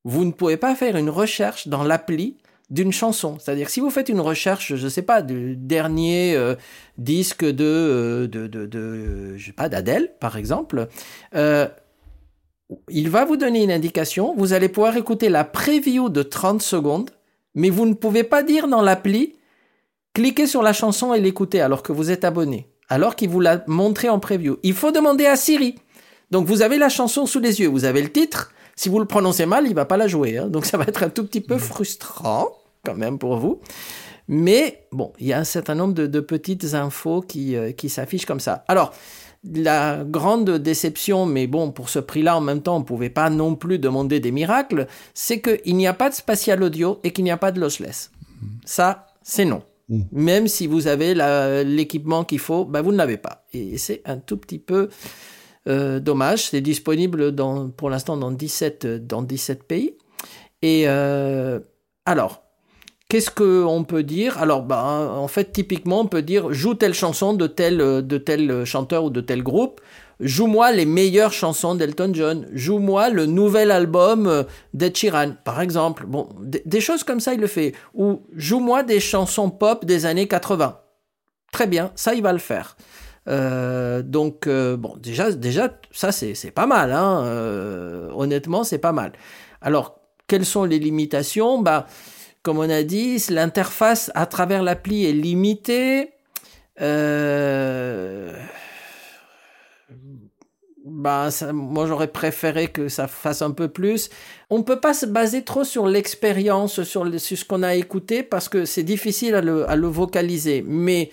[0.05, 2.37] vous ne pouvez pas faire une recherche dans l'appli
[2.71, 3.37] d'une chanson.
[3.39, 6.55] C'est-à-dire si vous faites une recherche, je ne sais pas, du dernier euh,
[6.97, 10.89] disque de, euh, de, sais pas, d'Adèle, par exemple,
[11.35, 11.69] euh,
[12.89, 14.35] il va vous donner une indication.
[14.37, 17.11] Vous allez pouvoir écouter la preview de 30 secondes,
[17.55, 19.35] mais vous ne pouvez pas dire dans l'appli,
[20.15, 23.63] cliquez sur la chanson et l'écouter alors que vous êtes abonné, alors qu'il vous l'a
[23.67, 24.57] montré en preview.
[24.63, 25.77] Il faut demander à Siri.
[26.31, 29.05] Donc vous avez la chanson sous les yeux, vous avez le titre, si vous le
[29.05, 30.39] prononcez mal, il va pas la jouer.
[30.39, 30.49] Hein.
[30.49, 32.49] Donc ça va être un tout petit peu frustrant
[32.85, 33.61] quand même pour vous.
[34.29, 38.27] Mais bon, il y a un certain nombre de, petites infos qui, euh, qui s'affichent
[38.27, 38.65] comme ça.
[38.69, 38.95] Alors,
[39.45, 43.29] la grande déception, mais bon, pour ce prix-là, en même temps, on ne pouvait pas
[43.31, 47.25] non plus demander des miracles, c'est qu'il n'y a pas de spatial audio et qu'il
[47.25, 48.11] n'y a pas de lossless.
[48.65, 49.63] Ça, c'est non.
[49.89, 50.01] Mm.
[50.13, 51.15] Même si vous avez
[51.65, 53.45] l'équipement qu'il faut, ben vous ne l'avez pas.
[53.53, 54.89] Et c'est un tout petit peu
[55.69, 57.35] euh, dommage, c'est disponible
[57.77, 59.97] pour l'instant dans 17, dans 17 pays.
[60.61, 61.61] Et euh,
[62.05, 62.43] alors,
[63.09, 64.39] qu'est-ce qu'on peut dire?
[64.39, 68.65] Alors, bah, en fait, typiquement, on peut dire joue telle chanson de tel, de tel
[68.65, 69.81] chanteur ou de tel groupe.
[70.21, 72.47] Joue-moi les meilleures chansons d'Elton John.
[72.53, 76.07] Joue-moi le nouvel album d'Ed Sheeran, par exemple.
[76.07, 77.73] Bon, des choses comme ça, il le fait.
[77.95, 80.79] Ou joue-moi des chansons pop des années 80.
[81.53, 82.77] Très bien, ça, il va le faire.
[83.29, 86.93] Euh, donc euh, bon, déjà, déjà, ça c'est pas mal.
[86.93, 89.13] Hein, euh, honnêtement, c'est pas mal.
[89.61, 91.61] Alors, quelles sont les limitations?
[91.61, 91.87] Bah,
[92.43, 96.11] comme on a dit, l'interface à travers l'appli est limitée.
[100.85, 104.11] Bah, moi j'aurais préféré que ça fasse un peu plus.
[104.51, 108.49] On peut pas se baser trop sur l'expérience, sur, sur, ce qu'on a écouté, parce
[108.49, 110.65] que c'est difficile à le, à le vocaliser.
[110.67, 111.11] Mais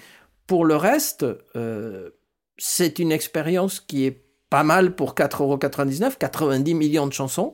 [0.49, 2.09] pour le reste, euh,
[2.57, 7.53] c'est une expérience qui est pas mal pour 4,99€, 90 millions de chansons,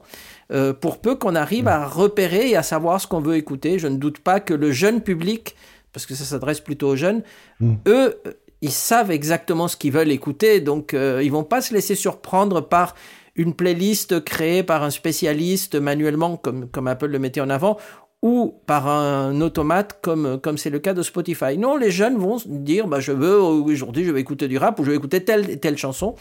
[0.53, 3.79] euh, pour peu qu'on arrive à repérer et à savoir ce qu'on veut écouter.
[3.79, 5.57] Je ne doute pas que le jeune public,
[5.91, 7.21] parce que ça s'adresse plutôt aux jeunes,
[7.59, 7.73] mm.
[7.89, 8.15] eux,
[8.61, 12.61] ils savent exactement ce qu'ils veulent écouter, donc euh, ils vont pas se laisser surprendre
[12.61, 12.95] par
[13.35, 17.77] une playlist créée par un spécialiste manuellement, comme, comme Apple le mettait en avant,
[18.21, 21.57] ou par un automate comme comme c'est le cas de Spotify.
[21.57, 24.83] Non, les jeunes vont dire bah je veux aujourd'hui je vais écouter du rap ou
[24.83, 26.15] je vais écouter telle telle chanson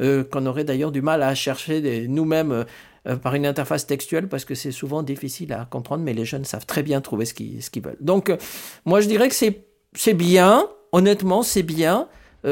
[0.00, 2.64] euh, qu'on aurait d'ailleurs du mal à chercher nous-mêmes
[3.08, 6.44] euh, par une interface textuelle parce que c'est souvent difficile à comprendre mais les jeunes
[6.44, 7.98] savent très bien trouver ce qu'ils ce veulent.
[8.00, 8.36] Donc euh,
[8.86, 12.06] moi je dirais que c'est c'est bien, honnêtement, c'est bien.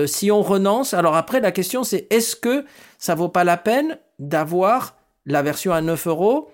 [0.07, 2.65] si on renonce, alors après la question c'est est-ce que
[2.99, 6.51] ça vaut pas la peine d'avoir la version à 9 euros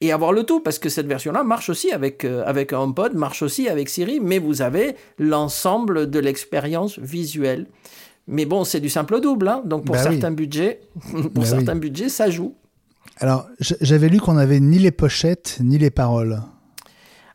[0.00, 3.42] et avoir le tout, parce que cette version-là marche aussi avec, euh, avec HomePod, marche
[3.42, 7.66] aussi avec Siri, mais vous avez l'ensemble de l'expérience visuelle.
[8.26, 10.80] Mais bon, c'est du simple double, hein, donc pour bah certains budgets,
[11.10, 12.54] pour bah certains budgets, ça joue.
[13.18, 16.42] Alors, j'avais lu qu'on n'avait ni les pochettes ni les paroles.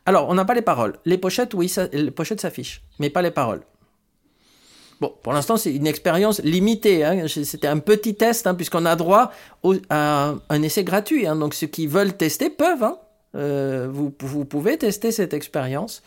[0.06, 0.98] Alors, on n'a pas les paroles.
[1.04, 3.62] Les pochettes, oui, ça, les pochettes s'affichent, mais pas les paroles.
[5.02, 7.04] Bon, pour l'instant, c'est une expérience limitée.
[7.04, 7.26] Hein.
[7.26, 9.32] C'était un petit test, hein, puisqu'on a droit
[9.90, 11.26] à un essai gratuit.
[11.26, 11.34] Hein.
[11.34, 12.94] Donc, ceux qui veulent tester peuvent.
[13.34, 14.10] Euh, vous,
[14.44, 16.04] pouvez tester cette expérience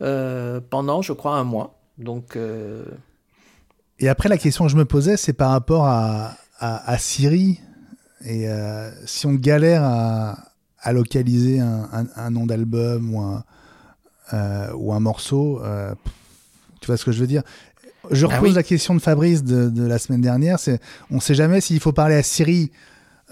[0.00, 1.78] euh, pendant, je crois, un mois.
[1.98, 2.36] Donc.
[2.36, 2.86] Euh,
[3.98, 6.34] Et après, la question que je me posais, c'est par rapport à,
[6.96, 7.60] Siri.
[8.24, 8.46] Et
[9.04, 13.14] si on galère à, localiser un, nom d'album
[14.32, 15.60] ou un morceau,
[16.80, 17.42] tu vois ce que je veux dire?
[18.10, 20.58] Je ah repose la question de Fabrice de, la semaine dernière.
[20.58, 22.70] C'est, on ne sait jamais s'il faut parler à Siri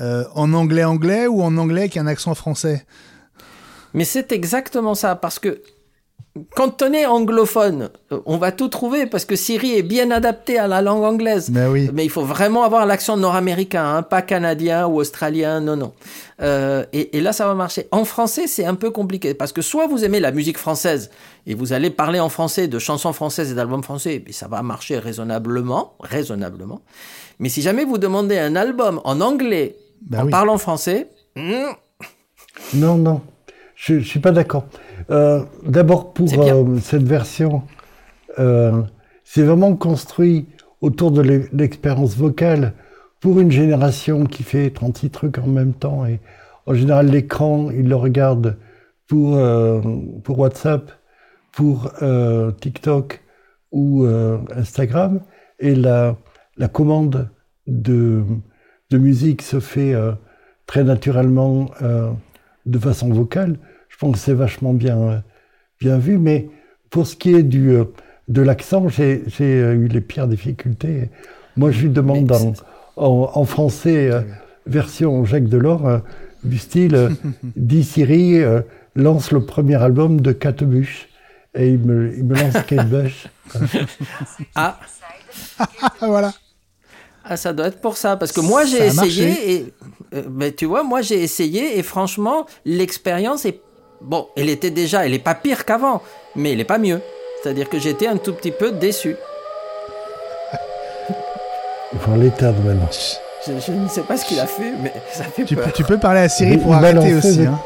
[0.00, 2.84] euh, en anglais anglais ou en anglais qui a un accent français.
[3.94, 5.62] Mais c'est exactement ça, parce que
[6.54, 10.58] quand on est anglophone, euh, on va tout trouver parce que Siri est bien adapté
[10.58, 11.50] à la langue anglaise.
[11.50, 11.90] Mais oui.
[11.92, 15.92] Mais il faut vraiment avoir l'accent nord-américain, hein, pas canadien ou australien, non, non.
[16.42, 17.88] Euh, et, et, là, ça va marcher.
[17.90, 21.10] En français, c'est un peu compliqué parce que soit vous aimez la musique française
[21.46, 24.62] et vous allez parler en français de chansons françaises et d'albums français, et ça va
[24.62, 26.82] marcher raisonnablement, raisonnablement.
[27.38, 30.30] Mais si jamais vous demandez un album en anglais Bah en oui.
[30.30, 31.72] parlant français, hmm,
[32.74, 33.20] Non, non,
[33.76, 34.64] je ne suis pas d'accord.
[35.10, 37.62] Euh, D'abord, pour euh, cette version,
[38.38, 38.82] euh,
[39.24, 40.46] c'est vraiment construit
[40.80, 42.72] autour de l'e- l'expérience vocale
[43.20, 46.06] pour une génération qui fait 36 trucs en même temps.
[46.06, 46.20] Et
[46.66, 48.56] en général, l'écran, ils le regardent
[49.08, 49.38] pour,
[50.24, 50.90] pour WhatsApp,
[51.52, 51.92] pour
[52.60, 53.22] TikTok
[53.72, 54.04] ou
[54.54, 55.20] Instagram.
[55.60, 56.16] Et la,
[56.56, 57.30] la commande
[57.66, 58.22] de,
[58.90, 59.94] de musique se fait
[60.66, 61.70] très naturellement
[62.66, 63.58] de façon vocale.
[63.96, 65.18] Je pense que c'est vachement bien, euh,
[65.80, 66.18] bien vu.
[66.18, 66.50] Mais
[66.90, 67.84] pour ce qui est du, euh,
[68.28, 71.08] de l'accent, j'ai j'ai, euh, eu les pires difficultés.
[71.56, 72.52] Moi, je lui demande en,
[72.96, 74.20] en, en français, euh,
[74.66, 75.98] version Jacques Delors, euh,
[76.44, 77.10] du style euh,
[77.56, 78.42] Dis Siri,
[78.94, 81.08] lance le premier album de Catebush.
[81.54, 83.28] Et il me, il me lance Kate Bush.
[84.54, 84.78] ah,
[86.00, 86.34] voilà.
[87.24, 89.52] Ah, ça doit être pour ça, parce que moi j'ai essayé marché.
[89.52, 89.74] et
[90.14, 93.60] euh, mais tu vois, moi j'ai essayé et franchement l'expérience est
[94.00, 96.02] bon, elle était déjà, elle est pas pire qu'avant,
[96.34, 97.00] mais elle est pas mieux.
[97.42, 99.16] C'est-à-dire que j'étais un tout petit peu déçu.
[102.06, 102.88] Maintenant.
[103.46, 105.66] Je, je ne sais pas ce qu'il a fait, mais ça fait Tu, peur.
[105.66, 107.46] peux- tu peux parler à Siri Il- pour il arrêter aussi.
[107.46, 107.58] Hein.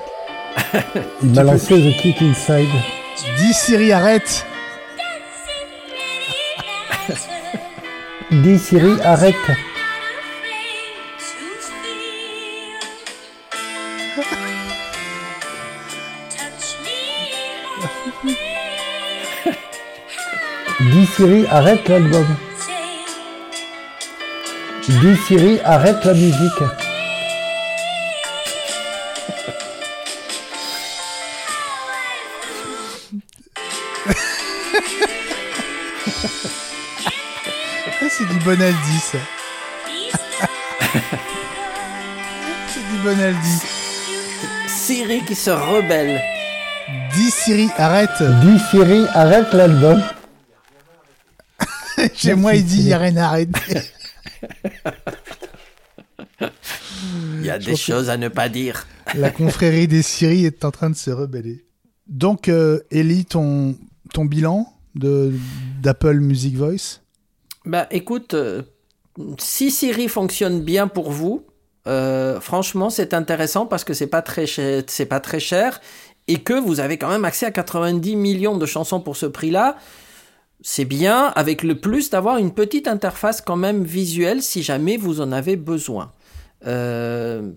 [1.23, 2.69] Il m'a lancé The Kick Inside.
[3.39, 4.45] Dis Siri, arrête.
[8.31, 9.35] Dis Siri, arrête.
[21.07, 22.27] Siri, arrête l'album.
[24.89, 26.63] Dis Siri, arrête la musique.
[38.03, 39.19] Ah, c'est du bon Aldi, ça.
[42.69, 43.63] c'est du bon Aldi.
[44.67, 46.21] Siri qui se rebelle.
[47.15, 48.23] Dis Siri, arrête.
[48.43, 50.03] Dis Siri, arrête l'album.
[52.15, 53.81] Chez moi, il dit, il n'y a rien à arrêter.
[56.41, 58.87] Il y a des choses à ne pas dire.
[59.15, 61.65] La confrérie des Siri est en train de se rebeller.
[62.07, 63.77] Donc, euh, Ellie, ton,
[64.13, 65.33] ton bilan de
[65.81, 67.01] d'Apple Music Voice?
[67.65, 68.63] Bah écoute, euh,
[69.39, 71.45] si Siri fonctionne bien pour vous,
[71.87, 75.81] euh, franchement c'est intéressant parce que c'est pas très cher, c'est pas très cher
[76.29, 79.77] et que vous avez quand même accès à 90 millions de chansons pour ce prix-là.
[80.63, 85.21] C'est bien avec le plus d'avoir une petite interface quand même visuelle si jamais vous
[85.21, 86.13] en avez besoin.
[86.67, 87.51] Euh,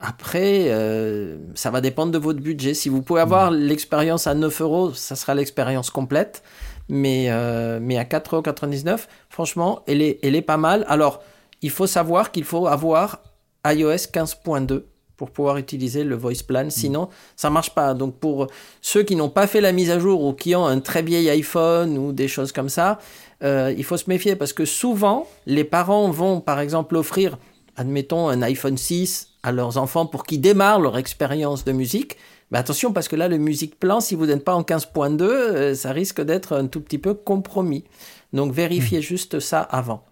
[0.00, 2.74] après, euh, ça va dépendre de votre budget.
[2.74, 6.42] Si vous pouvez avoir l'expérience à 9 euros, ça sera l'expérience complète.
[6.88, 10.84] Mais, euh, mais à 4,99€, franchement, elle est, elle est pas mal.
[10.88, 11.22] Alors,
[11.62, 13.20] il faut savoir qu'il faut avoir
[13.66, 14.84] iOS 15.2
[15.18, 16.70] pour pouvoir utiliser le voice plan.
[16.70, 17.92] Sinon, ça marche pas.
[17.92, 18.46] Donc, pour
[18.80, 21.28] ceux qui n'ont pas fait la mise à jour ou qui ont un très vieil
[21.28, 23.00] iPhone ou des choses comme ça,
[23.42, 27.36] euh, il faut se méfier parce que souvent, les parents vont, par exemple, offrir,
[27.76, 32.16] admettons, un iPhone 6 à leurs enfants pour qu'ils démarrent leur expérience de musique.
[32.52, 35.74] Mais attention, parce que là, le musique plan, si vous n'êtes pas en 15.2, euh,
[35.74, 37.84] ça risque d'être un tout petit peu compromis.
[38.32, 40.04] Donc, vérifiez juste ça avant.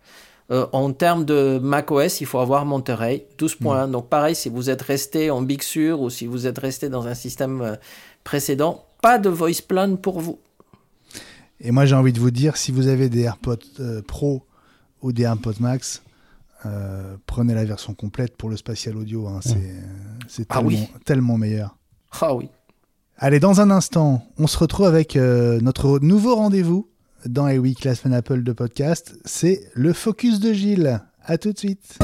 [0.52, 3.90] Euh, en termes de macOS, il faut avoir Monterey, 12.1.
[3.90, 7.06] Donc, pareil, si vous êtes resté en Big Sur ou si vous êtes resté dans
[7.06, 7.74] un système euh,
[8.22, 10.38] précédent, pas de voice plan pour vous.
[11.60, 14.42] Et moi, j'ai envie de vous dire, si vous avez des AirPods euh, Pro
[15.02, 16.02] ou des AirPods Max,
[16.64, 19.26] euh, prenez la version complète pour le spatial audio.
[19.26, 19.40] hein.
[19.42, 19.74] C'est
[20.28, 20.88] c'est Ah tellement, oui.
[21.04, 21.76] tellement meilleur.
[22.20, 22.48] Ah oui.
[23.18, 26.88] Allez, dans un instant, on se retrouve avec euh, notre nouveau rendez-vous
[27.24, 29.16] dans A Week, la semaine Apple de podcast.
[29.24, 31.00] C'est le focus de Gilles.
[31.24, 31.98] À tout de suite.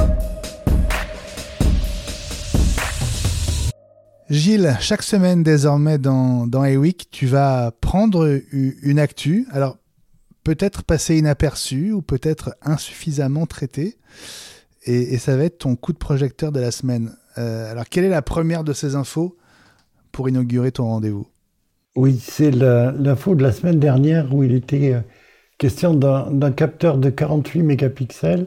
[4.31, 9.76] Gilles, chaque semaine désormais dans, dans A-Week, tu vas prendre une actu, alors
[10.43, 13.99] peut-être passer inaperçue ou peut-être insuffisamment traitée,
[14.84, 17.14] et, et ça va être ton coup de projecteur de la semaine.
[17.36, 19.36] Euh, alors quelle est la première de ces infos
[20.12, 21.26] pour inaugurer ton rendez-vous?
[21.95, 25.01] Oui, c'est l'info de la semaine dernière où il était euh,
[25.59, 28.47] question d'un capteur de 48 mégapixels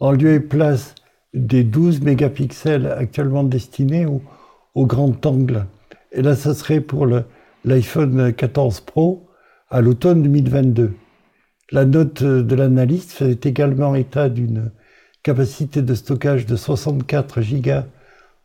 [0.00, 0.96] en lieu et place
[1.34, 5.66] des 12 mégapixels actuellement destinés au, grand angle.
[6.10, 7.06] Et là, ça serait pour
[7.64, 9.28] l'iPhone 14 Pro
[9.70, 10.94] à l'automne 2022.
[11.70, 14.72] La note de l'analyste faisait également état d'une
[15.22, 17.86] capacité de stockage de 64 Go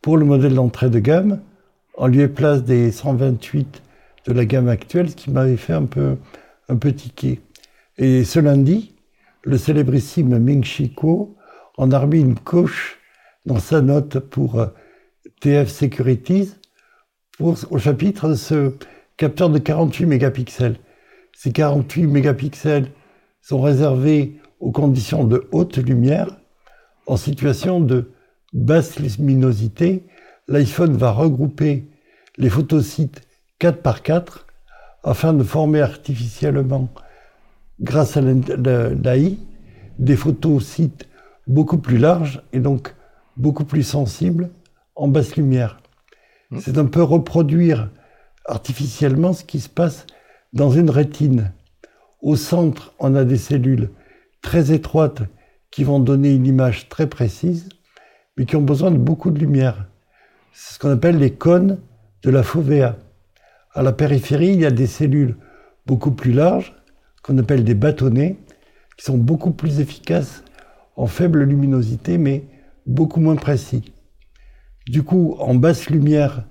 [0.00, 1.40] pour le modèle d'entrée de gamme,
[1.96, 3.82] en lieu et place des 128
[4.26, 6.16] de la gamme actuelle, ce qui m'avait fait un peu,
[6.68, 7.40] un peu tiquer.
[7.98, 8.94] Et ce lundi,
[9.44, 11.36] le célébrissime Ming Chi Kuo
[11.76, 12.98] en a remis une coche
[13.46, 14.66] dans sa note pour euh,
[15.40, 16.52] TF Securities
[17.38, 18.74] pour, au chapitre de ce
[19.16, 20.76] capteur de 48 mégapixels.
[21.34, 22.90] Ces 48 mégapixels
[23.40, 26.36] sont réservés aux conditions de haute lumière
[27.06, 28.12] en situation de
[28.52, 30.04] basse luminosité.
[30.48, 31.86] L'iPhone va regrouper
[32.36, 33.22] les photosites
[33.60, 34.46] 4 par 4
[35.04, 36.88] afin de former artificiellement,
[37.78, 39.38] grâce à l'AI,
[39.98, 41.06] des photosites
[41.46, 42.94] beaucoup plus larges et donc
[43.36, 44.50] beaucoup plus sensibles
[44.96, 45.80] en basse lumière.
[46.50, 46.58] Mmh.
[46.60, 47.90] C'est un peu reproduire
[48.46, 50.06] artificiellement ce qui se passe
[50.52, 51.52] dans une rétine.
[52.22, 53.90] Au centre, on a des cellules
[54.42, 55.22] très étroites
[55.70, 57.68] qui vont donner une image très précise,
[58.36, 59.86] mais qui ont besoin de beaucoup de lumière.
[60.52, 61.78] C'est ce qu'on appelle les cônes
[62.22, 62.96] de la fovea.
[63.72, 65.36] À la périphérie, il y a des cellules
[65.86, 66.74] beaucoup plus larges,
[67.22, 68.36] qu'on appelle des bâtonnets,
[68.96, 70.42] qui sont beaucoup plus efficaces
[70.96, 72.44] en faible luminosité, mais
[72.86, 73.92] beaucoup moins précis.
[74.86, 76.44] Du coup, en basse lumière,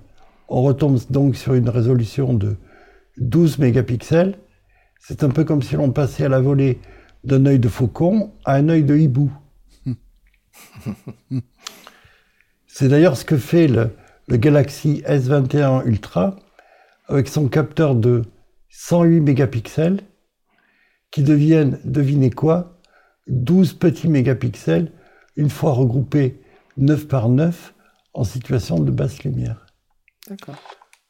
[0.48, 2.56] on retombe donc sur une résolution de
[3.18, 4.38] 12 mégapixels.
[4.98, 6.80] C'est un peu comme si l'on passait à la volée
[7.22, 9.30] d'un œil de faucon à un œil de hibou.
[12.66, 13.90] C'est d'ailleurs ce que fait le,
[14.28, 16.36] Galaxy S21 Ultra
[17.10, 18.22] avec son capteur de
[18.70, 20.00] 108 mégapixels
[21.10, 22.78] qui deviennent, devinez quoi,
[23.26, 24.92] 12 petits mégapixels
[25.36, 26.40] une fois regroupés
[26.76, 27.74] 9 par 9
[28.14, 29.66] en situation de basse lumière.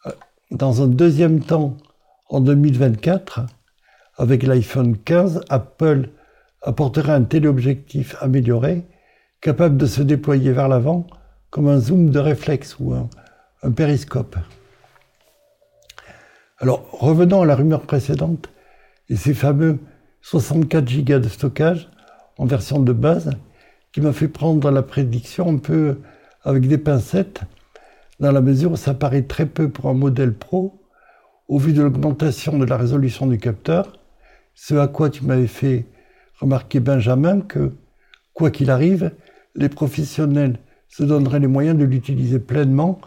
[0.06, 0.10] Euh,
[0.50, 1.76] dans un deuxième temps,
[2.30, 3.42] en 2024,
[4.16, 6.08] avec l'iPhone 15, Apple
[6.62, 8.86] apportera un téléobjectif amélioré,
[9.42, 11.06] capable de se déployer vers l'avant
[11.50, 13.10] comme un zoom de réflexe ou un,
[13.62, 14.36] un périscope.
[16.62, 18.50] Alors, revenons à la rumeur précédente
[19.08, 19.78] et ces fameux
[20.20, 21.88] 64 Go de stockage
[22.36, 23.30] en version de base
[23.92, 26.00] qui m'a fait prendre la prédiction un peu
[26.42, 27.40] avec des pincettes
[28.20, 30.82] dans la mesure où ça paraît très peu pour un modèle pro,
[31.48, 33.98] au vu de l'augmentation de la résolution du capteur,
[34.54, 35.86] ce à quoi tu m'avais fait
[36.38, 37.72] remarquer Benjamin que,
[38.34, 39.12] quoi qu'il arrive,
[39.54, 40.58] les professionnels
[40.88, 43.00] se donneraient les moyens de l'utiliser pleinement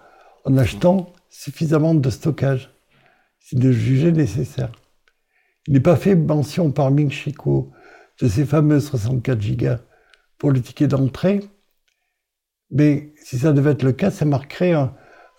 [0.44, 2.73] en achetant suffisamment de stockage,
[3.52, 4.72] de juger nécessaire.
[5.68, 7.72] Il n'est pas fait mention par Ming Chico
[8.22, 9.68] de ces fameux 64 Go
[10.38, 11.42] pour le ticket d'entrée,
[12.72, 14.94] mais si ça devait être le cas, ça marquerait un,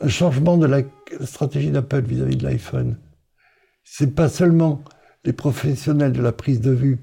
[0.06, 0.82] changement de la
[1.24, 2.98] stratégie d'Apple vis-à-vis de l'iPhone.
[3.84, 4.82] C'est pas seulement
[5.24, 6.98] les professionnels de la prise de vue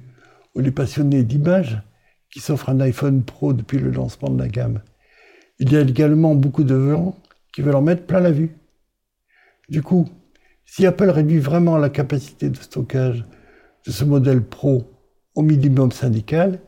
[0.53, 1.81] ou les passionnés d'image
[2.29, 4.81] qui s'offrent un iPhone Pro depuis le lancement de la gamme.
[5.57, 7.17] Il y a également beaucoup de gens
[7.53, 8.55] qui veulent en mettre plein la vue.
[9.69, 10.07] Du coup,
[10.73, 13.25] si Apple réduit vraiment la capacité de stockage
[13.85, 14.85] de ce modèle Pro
[15.35, 16.61] au minimum syndical,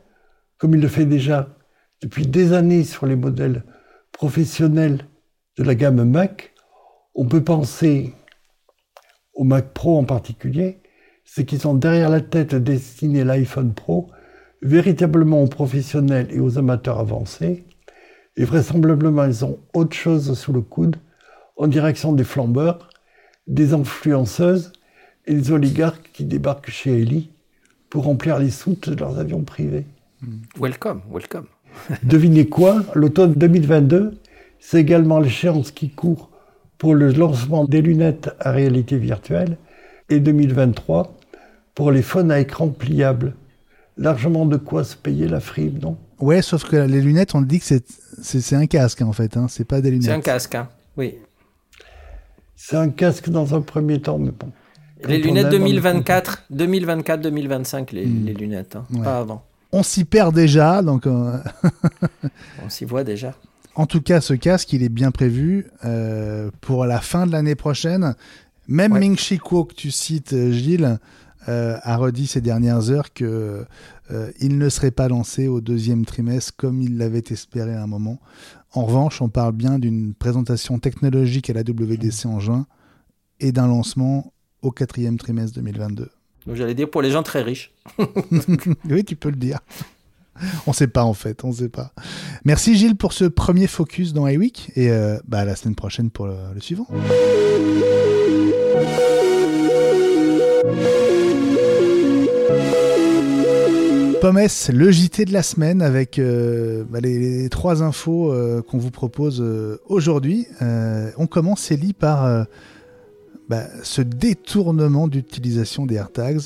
[0.58, 1.56] comme il le fait déjà
[2.02, 3.64] depuis des années sur les modèles
[4.12, 5.08] professionnels
[5.56, 6.52] de la gamme Mac,
[7.14, 8.12] on peut penser
[9.32, 10.82] au Mac Pro en particulier,
[11.24, 14.10] c'est qu'ils ont derrière la tête destiné l'iPhone Pro
[14.60, 17.64] véritablement aux professionnels et aux amateurs avancés,
[18.36, 20.96] et vraisemblablement ils ont autre chose sous le coude
[21.56, 22.90] en direction des flambeurs,
[23.46, 24.72] des influenceuses
[25.26, 27.30] et des oligarques qui débarquent chez Eli
[27.90, 29.86] pour remplir les soutes de leurs avions privés.
[30.58, 31.46] Welcome, welcome.
[32.02, 32.82] Devinez quoi?
[32.94, 34.18] L'automne 2022
[34.66, 36.30] c'est également l'échéance qui court
[36.78, 39.58] pour le lancement des lunettes à réalité virtuelle
[40.08, 41.18] et 2023
[41.74, 43.34] pour les phones à écran pliable.
[43.98, 45.98] Largement de quoi se payer la frime, non?
[46.18, 47.78] Ouais, sauf que les lunettes, on dit que
[48.22, 49.48] c'est un casque en fait, hein.
[49.50, 50.06] c'est pas des lunettes.
[50.06, 50.68] C'est un casque, hein.
[50.96, 51.16] oui.
[52.56, 54.50] C'est un casque dans un premier temps, mais bon.
[55.06, 58.24] Les lunettes 2024, 2024-2025, les, hmm.
[58.24, 58.86] les, lunettes, hein.
[59.02, 59.44] pas avant.
[59.72, 61.06] On s'y perd déjà, donc.
[61.06, 61.36] Euh,
[62.64, 63.34] on s'y voit déjà.
[63.76, 67.56] En tout cas, ce casque, il est bien prévu euh, pour la fin de l'année
[67.56, 68.14] prochaine.
[68.68, 70.98] Même Ming Chi Kuo, que tu cites, euh, Gilles,
[71.48, 73.66] euh, a redit ces dernières heures que
[74.38, 78.20] il ne serait pas lancé au deuxième trimestre comme il l'avait espéré à un moment.
[78.74, 82.66] En revanche, on parle bien d'une présentation technologique à la WDC en juin
[83.38, 86.10] et d'un lancement au quatrième trimestre 2022.
[86.46, 87.72] Donc j'allais dire pour les gens très riches.
[88.90, 89.60] oui, tu peux le dire.
[90.66, 91.92] on sait pas en fait, on sait pas.
[92.44, 96.26] Merci Gilles pour ce premier focus dans iWeek et euh, bah, la semaine prochaine pour
[96.26, 96.88] le, le suivant.
[104.24, 108.90] Pommes, le JT de la semaine avec euh, bah, les, trois infos euh, qu'on vous
[108.90, 110.46] propose euh, aujourd'hui.
[110.62, 112.46] on commence, Ellie, par
[113.50, 116.40] bah, ce détournement d'utilisation des AirTags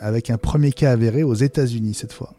[0.00, 2.32] avec un premier cas avéré aux États-Unis cette fois.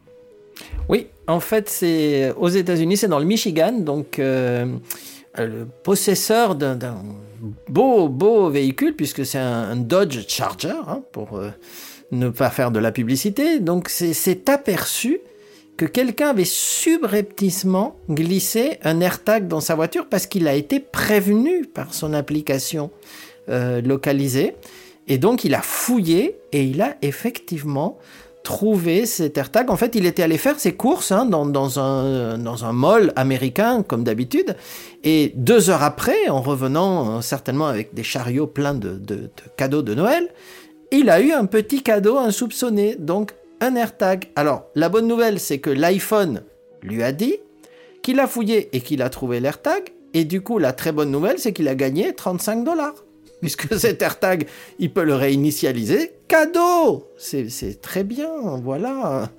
[0.88, 7.03] Oui, en fait, c'est aux États-Unis, c'est dans le Michigan, donc le possesseur d'un
[7.67, 11.41] beau, beau véhicule, puisque c'est un, Dodge Charger, hein, pour
[12.12, 13.59] ne pas faire de la publicité.
[13.59, 15.20] Donc c'est aperçu
[15.78, 21.66] que quelqu'un avait subrepticement glissé un AirTag dans sa voiture parce qu'il a été prévenu
[21.66, 22.91] par son application
[23.49, 24.55] euh, localisée.
[25.07, 27.97] Et donc il a fouillé et il a effectivement
[28.43, 29.70] trouvé cet AirTag.
[29.70, 33.84] En fait, il était allé faire ses courses hein, dans, un, dans un mall américain,
[33.84, 34.55] comme d'habitude.
[35.03, 39.93] Et deux heures après, en revenant euh, certainement avec des chariots pleins de cadeaux de
[39.93, 40.28] Noël,
[40.92, 43.32] il a eu un petit cadeau insoupçonné, donc
[43.62, 44.30] un AirTag.
[44.36, 46.44] Alors, la bonne nouvelle, c'est que l'iPhone
[46.82, 47.38] lui a dit
[48.02, 49.94] qu'il a fouillé et qu'il a trouvé l'AirTag.
[50.14, 52.96] Et du coup, la très bonne nouvelle, c'est qu'il a gagné 35 dollars.
[53.42, 54.48] Puisque cet AirTag,
[54.80, 56.12] il peut le réinitialiser.
[56.28, 59.30] Cadeau C'est très bien, voilà.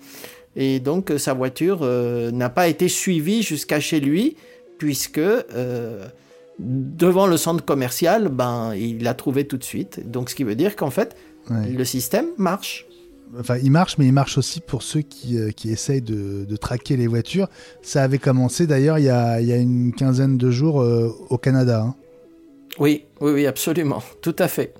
[0.56, 4.36] Et donc, sa voiture euh, n'a pas été suivie jusqu'à chez lui,
[4.78, 6.06] puisque euh,
[6.58, 10.10] devant le centre commercial, ben, il l'a trouvé tout de suite.
[10.10, 11.16] Donc, ce qui veut dire qu'en fait,
[11.50, 12.86] le système marche.
[13.38, 16.96] Enfin, il marche, mais il marche aussi pour ceux qui, euh, qui essayent de, traquer
[16.96, 17.48] les voitures.
[17.80, 21.82] Ça avait commencé d'ailleurs il, y a, une quinzaine de jours euh, au Canada.
[21.82, 21.94] Hein.
[22.78, 24.74] Oui, oui, oui, absolument, tout à fait.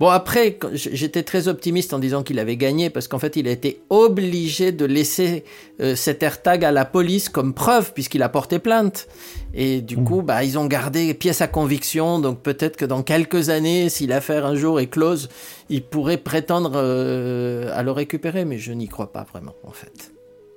[0.00, 3.50] Bon, après, j'étais très optimiste en disant qu'il avait gagné parce qu'en fait, il a
[3.50, 5.42] été obligé de laisser
[5.80, 9.08] euh, cet AirTag à la police comme preuve puisqu'il a porté plainte.
[9.54, 10.04] Et du mmh.
[10.04, 12.20] coup, bah, ils ont gardé pièce à conviction.
[12.20, 15.28] Donc peut-être que dans quelques années, si l'affaire un jour est close,
[15.68, 18.44] il pourrait prétendre euh, à le récupérer.
[18.44, 20.12] Mais je n'y crois pas vraiment, en fait.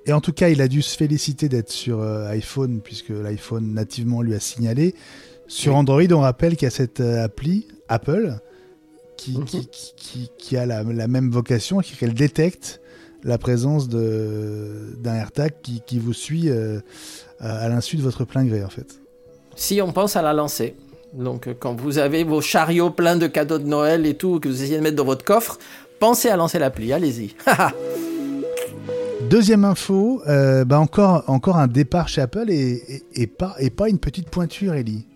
[0.06, 3.74] Et en tout cas, il a dû se féliciter d'être sur euh, iPhone puisque l'iPhone
[3.74, 4.94] nativement lui a signalé.
[5.48, 8.38] Sur Android, on rappelle qu'il y a cette appli Apple
[9.22, 12.80] Qui, qui, a la, même vocation, qui qu'elle détecte
[13.24, 16.80] la présence d'un AirTag qui, qui, vous suit euh,
[17.38, 19.00] à l'insu de votre plein gré en fait.
[19.54, 20.74] Si on pense à la lancer,
[21.12, 24.48] donc euh, quand vous avez vos chariots pleins de cadeaux de Noël et tout que
[24.48, 25.58] vous essayez de mettre dans votre coffre,
[26.00, 27.36] pensez à lancer l'appli, allez-y.
[29.30, 33.88] Deuxième info, euh, bah encore, encore un départ chez Apple et, et, pas, et pas
[33.88, 35.06] une petite pointure, Ellie.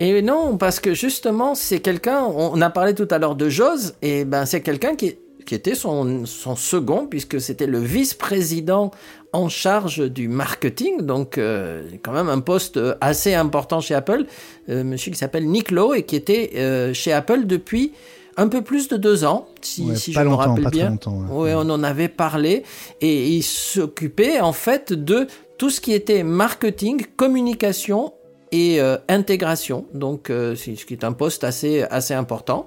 [0.00, 3.94] Et non, parce que justement, c'est quelqu'un, on a parlé tout à l'heure de Jose,
[4.00, 8.92] et ben c'est quelqu'un qui, qui était son, son second, puisque c'était le vice-président
[9.32, 14.26] en charge du marketing, donc euh, quand même un poste assez important chez Apple,
[14.68, 17.92] euh, monsieur qui s'appelle Nick Lowe, et qui était euh, chez Apple depuis
[18.36, 20.96] un peu plus de deux ans, si, si je me rappelle bien.
[21.30, 22.62] Oui, on en avait parlé,
[23.00, 25.26] et il s'occupait en fait de
[25.58, 28.12] tout ce qui était marketing, communication
[28.52, 32.66] et euh, intégration, donc euh, ce qui est un poste assez, assez important.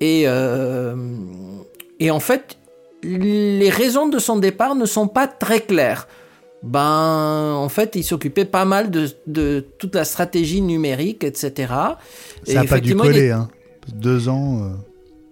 [0.00, 0.94] Et, euh,
[1.98, 2.58] et en fait,
[3.02, 6.08] les raisons de son départ ne sont pas très claires.
[6.62, 11.72] Ben, en fait, il s'occupait pas mal de, de, toute la stratégie numérique, etc.
[12.44, 13.48] Ça n'a pas dû coller, hein.
[13.94, 14.72] Deux ans.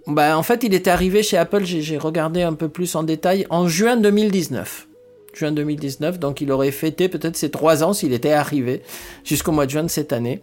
[0.07, 3.47] Ben, en fait, il était arrivé chez Apple, j'ai regardé un peu plus en détail,
[3.51, 4.86] en juin 2019
[5.37, 6.19] juin 2019.
[6.19, 8.83] Donc il aurait fêté peut-être ses trois ans s'il était arrivé
[9.25, 10.43] jusqu'au mois de juin de cette année.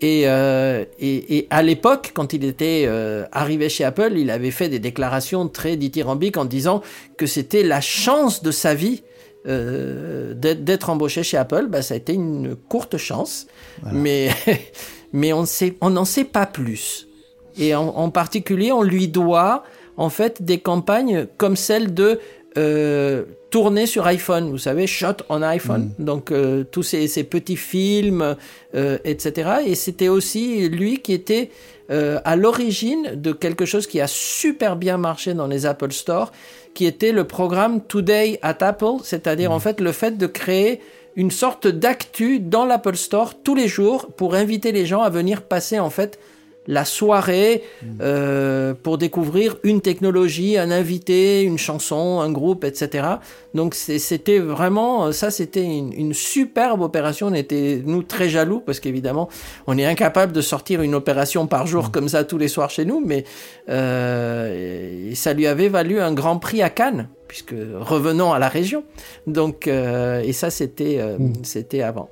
[0.00, 4.68] Et, euh, et, à l'époque, quand il était euh, arrivé chez Apple, il avait fait
[4.68, 6.82] des déclarations très dithyrambiques en disant
[7.16, 9.02] que c'était la chance de sa vie
[9.46, 11.68] euh, d'être embauché chez Apple.
[11.68, 13.46] Bah, ça a été une courte chance,
[13.92, 14.30] mais,
[15.12, 17.08] mais on n'en sait pas plus.
[17.56, 19.62] Et en, en, particulier, on lui doit
[19.96, 22.18] en fait des campagnes comme celle de
[22.56, 25.92] euh, tourné sur iPhone, vous savez, shot on iPhone.
[25.98, 26.04] Mm.
[26.04, 28.36] Donc euh, tous ces, ces, petits films,
[28.74, 29.58] euh, etc.
[29.66, 31.50] Et c'était aussi lui qui était
[31.90, 36.32] euh, à l'origine de quelque chose qui a super bien marché dans les Apple Store,
[36.74, 39.54] qui était le programme Today at Apple, c'est-à-dire mm.
[39.54, 40.80] en fait le fait de créer
[41.16, 45.42] une sorte d'actu dans l'Apple Store tous les jours pour inviter les gens à venir
[45.42, 46.18] passer en fait
[46.66, 47.62] la soirée
[48.00, 53.06] euh, pour découvrir une technologie, un invité, une chanson, un groupe, etc.
[53.54, 57.28] Donc c'était vraiment, ça c'était une, superbe opération.
[57.28, 59.28] On était, nous, très jaloux parce qu'évidemment,
[59.66, 62.84] on est incapable de sortir une opération par jour comme ça tous les soirs chez
[62.84, 63.24] nous, mais
[63.68, 68.84] euh, ça lui avait valu un grand prix à Cannes puisque revenons à la région.
[69.26, 71.32] Donc, euh, et ça c'était mm.
[71.42, 72.08] c'était avant.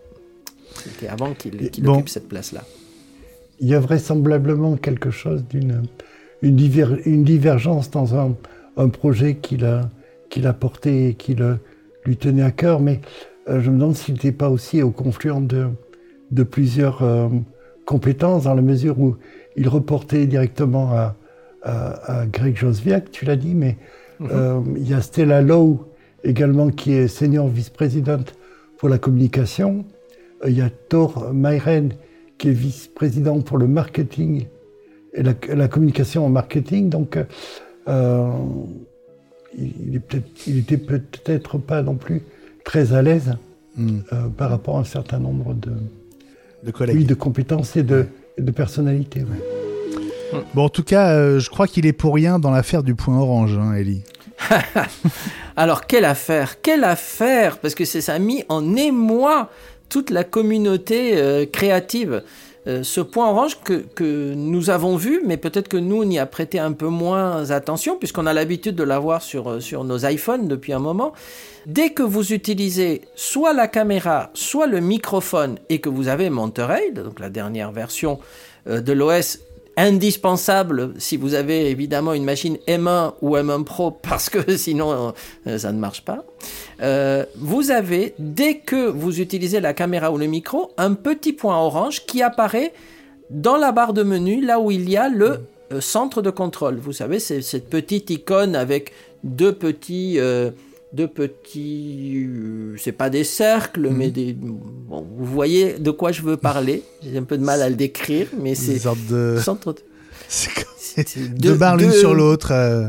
[0.85, 2.63] C'était avant qu'il occupe cette place-là
[3.63, 5.83] il y a vraisemblablement quelque chose d'une
[6.43, 9.89] une, divergence dans un, projet qu'il a,
[10.29, 11.37] qu'il a porté et qui
[12.05, 13.01] lui tenait à cœur, mais
[13.47, 15.69] je me demande s'il n'était pas aussi au confluent de,
[16.33, 17.31] de plusieurs
[17.87, 19.17] compétences, dans la mesure où
[19.57, 21.17] il reportait directement à,
[21.63, 23.77] à, Greg Josviak, tu l'as dit, mais
[24.19, 24.75] mhm.
[24.77, 25.87] il y a Stella Lowe
[26.25, 28.35] également qui est senior vice-présidente
[28.79, 29.85] pour la communication.
[30.45, 31.91] Il y a Thor Mayren
[32.43, 34.47] qui est vice-président pour le marketing
[35.15, 36.89] et la, communication en marketing.
[36.89, 37.17] Donc,
[37.87, 38.31] euh,
[39.57, 39.95] il,
[40.59, 42.23] était peut-être pas non plus
[42.65, 43.37] très à l'aise
[43.77, 43.99] hmm.
[44.13, 45.71] euh, par rapport à un certain nombre de,
[46.65, 46.97] de collègues.
[46.97, 49.25] Oui, de compétences et de, de personnalités.
[50.55, 53.17] Bon, en tout cas, euh, je crois qu'il est pour rien dans l'affaire du point
[53.21, 54.03] orange, hein, Ellie.
[55.57, 59.49] Alors, quelle affaire Quelle affaire Parce que ça a mis en émoi
[59.93, 62.23] toute la communauté créative.
[62.69, 66.27] Euh, ce point orange que, nous avons vu, mais peut-être que nous, on y a
[66.27, 70.47] prêté un peu moins attention, puisqu'on a l'habitude de l'avoir sur, euh, sur nos iPhones
[70.47, 71.13] depuis un moment.
[71.67, 76.93] Dès que vous utilisez soit la caméra, soit le microphone, et que vous avez Monterey,
[76.93, 78.21] donc la dernière version
[78.69, 79.41] euh, de l'OS
[79.77, 85.15] indispensable si vous avez évidemment une machine M1 ou M1 Pro parce que sinon
[85.47, 86.25] euh, ça ne marche pas.
[86.83, 91.59] Euh, vous avez, dès que vous utilisez la caméra ou le micro, un petit point
[91.59, 92.73] orange qui apparaît
[93.31, 95.41] dans la barre de menu là où il y a le
[95.73, 96.77] euh, centre de contrôle.
[96.77, 98.93] Vous savez, c'est cette petite icône avec
[99.25, 100.19] deux petits
[100.93, 104.13] deux petits, euh, c'est pas des cercles, mais mhm.
[104.13, 106.83] des, bon, vous voyez de quoi je veux parler.
[107.03, 109.39] J'ai un peu de mal à le décrire, mais c'est de...
[109.43, 109.75] centre.
[111.37, 112.53] deux barres l'une sur l'autre.
[112.53, 112.89] Euh,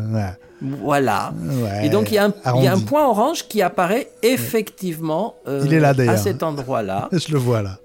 [0.61, 1.33] voilà.
[1.81, 5.35] Et donc il y, a un, il y, a un point orange qui apparaît effectivement
[5.45, 7.09] euh, il est là, à cet endroit-là.
[7.11, 7.79] je le vois là.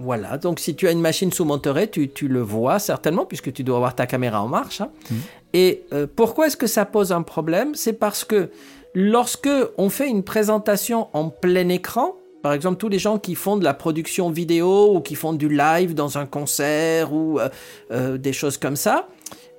[0.00, 3.52] Voilà, donc si tu as une machine sous Monterey, tu, tu le vois certainement, puisque
[3.52, 4.80] tu dois avoir ta caméra en marche.
[4.80, 4.90] Hein.
[5.10, 5.16] Mhm.
[5.54, 5.84] Et
[6.16, 7.74] pourquoi est-ce que ça pose un problème?
[7.74, 8.48] C'est parce que
[8.94, 13.56] Lorsque on fait une présentation en plein écran, par exemple, tous les gens qui font
[13.56, 17.48] de la production vidéo ou qui font du live dans un concert ou euh,
[17.92, 19.08] euh, des choses comme ça,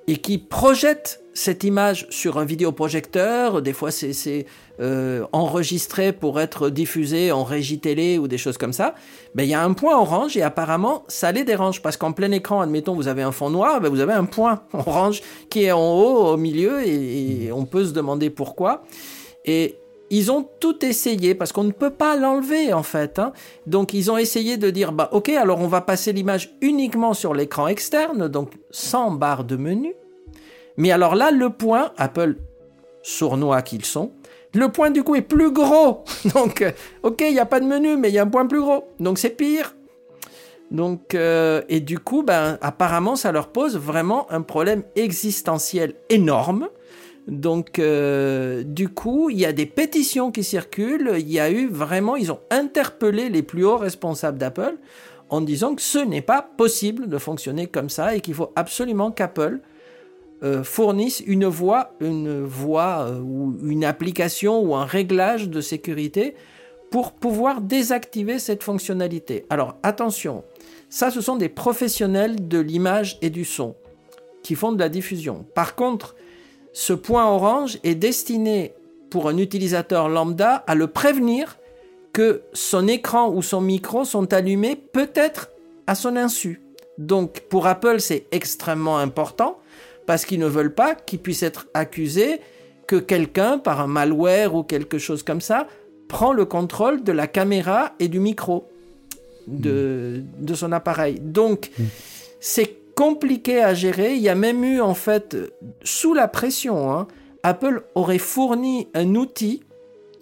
[0.06, 4.46] et qui projettent cette image sur un vidéoprojecteur, des fois c'est
[4.80, 8.94] euh, enregistré pour être diffusé en régie télé ou des choses comme ça,
[9.34, 12.30] ben, il y a un point orange et apparemment ça les dérange parce qu'en plein
[12.30, 15.72] écran, admettons, vous avez un fond noir, ben, vous avez un point orange qui est
[15.72, 18.84] en haut, au milieu, et on peut se demander pourquoi.
[19.44, 19.76] Et
[20.10, 23.18] ils ont tout essayé parce qu'on ne peut pas l'enlever en fait.
[23.18, 23.32] Hein.
[23.66, 27.34] Donc ils ont essayé de dire bah ok alors on va passer l'image uniquement sur
[27.34, 29.94] l'écran externe donc sans barre de menu.
[30.76, 32.36] Mais alors là le point Apple
[33.02, 34.12] sournois qu'ils sont
[34.52, 36.04] le point du coup est plus gros.
[36.34, 36.70] Donc euh,
[37.02, 38.84] ok il n'y a pas de menu mais il y a un point plus gros
[39.00, 39.74] donc c'est pire.
[40.70, 46.68] Donc euh, et du coup ben apparemment ça leur pose vraiment un problème existentiel énorme
[47.26, 51.14] donc, euh, du coup, il y a des pétitions qui circulent.
[51.18, 54.76] Il y a eu vraiment, ils ont interpellé les plus hauts responsables d'Apple
[55.30, 59.10] en disant que ce n'est pas possible de fonctionner comme ça et qu'il faut absolument
[59.10, 59.60] qu'Apple
[60.42, 66.34] euh, fournisse une voie, une voie euh, ou une application ou un réglage de sécurité
[66.90, 69.46] pour pouvoir désactiver cette fonctionnalité.
[69.48, 70.44] Alors attention,
[70.90, 73.74] ça ce sont des professionnels de l'image et du son
[74.42, 75.46] qui font de la diffusion.
[75.54, 76.14] Par contre,
[76.74, 78.74] ce point orange est destiné
[79.08, 81.56] pour un utilisateur lambda à le prévenir
[82.12, 85.50] que son écran ou son micro sont allumés peut-être
[85.86, 86.60] à son insu.
[86.98, 89.58] Donc pour Apple, c'est extrêmement important
[90.04, 92.40] parce qu'ils ne veulent pas qu'il puisse être accusé
[92.88, 95.68] que quelqu'un, par un malware ou quelque chose comme ça,
[96.08, 98.68] prend le contrôle de la caméra et du micro
[99.46, 101.20] de, de son appareil.
[101.20, 101.84] Donc, mm.
[102.40, 104.14] c'est compliqué à gérer.
[104.14, 105.36] Il y a même eu, en fait,
[105.82, 107.06] sous la pression, hein,
[107.42, 109.62] Apple aurait fourni un outil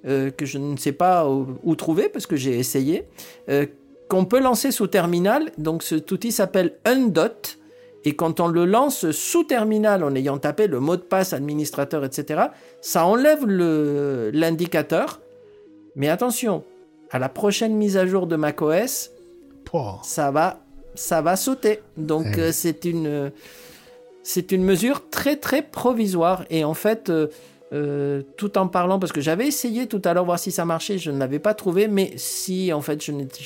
[0.04, 3.04] euh, que je ne sais pas où, trouver parce que j'ai essayé,
[3.48, 3.66] euh,
[4.08, 5.52] qu'on peut lancer sous terminal.
[5.58, 7.58] Donc cet outil s'appelle Undot.
[8.04, 12.04] Et quand on le lance sous terminal en ayant tapé le mot de passe administrateur,
[12.04, 12.46] etc.,
[12.80, 15.20] ça enlève l'indicateur.
[15.94, 16.64] Mais attention,
[17.12, 19.12] à la prochaine mise à jour de macOS,
[20.02, 20.61] ça va
[20.94, 21.80] ça va sauter.
[21.96, 23.30] Donc euh, c'est une
[24.22, 26.44] c'est une mesure très très provisoire.
[26.50, 27.28] Et en fait euh,
[27.72, 30.98] euh, tout en parlant parce que j'avais essayé tout à l'heure voir si ça marchait,
[30.98, 31.88] je ne l'avais pas trouvé.
[31.88, 33.44] Mais si en fait je n'étais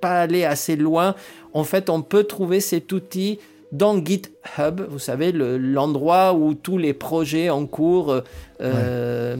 [0.00, 1.14] pas allé assez loin,
[1.52, 3.38] en fait on peut trouver cet outil
[3.72, 8.22] dans GitHub, vous savez, l'endroit où tous les projets en cours
[8.60, 9.36] se,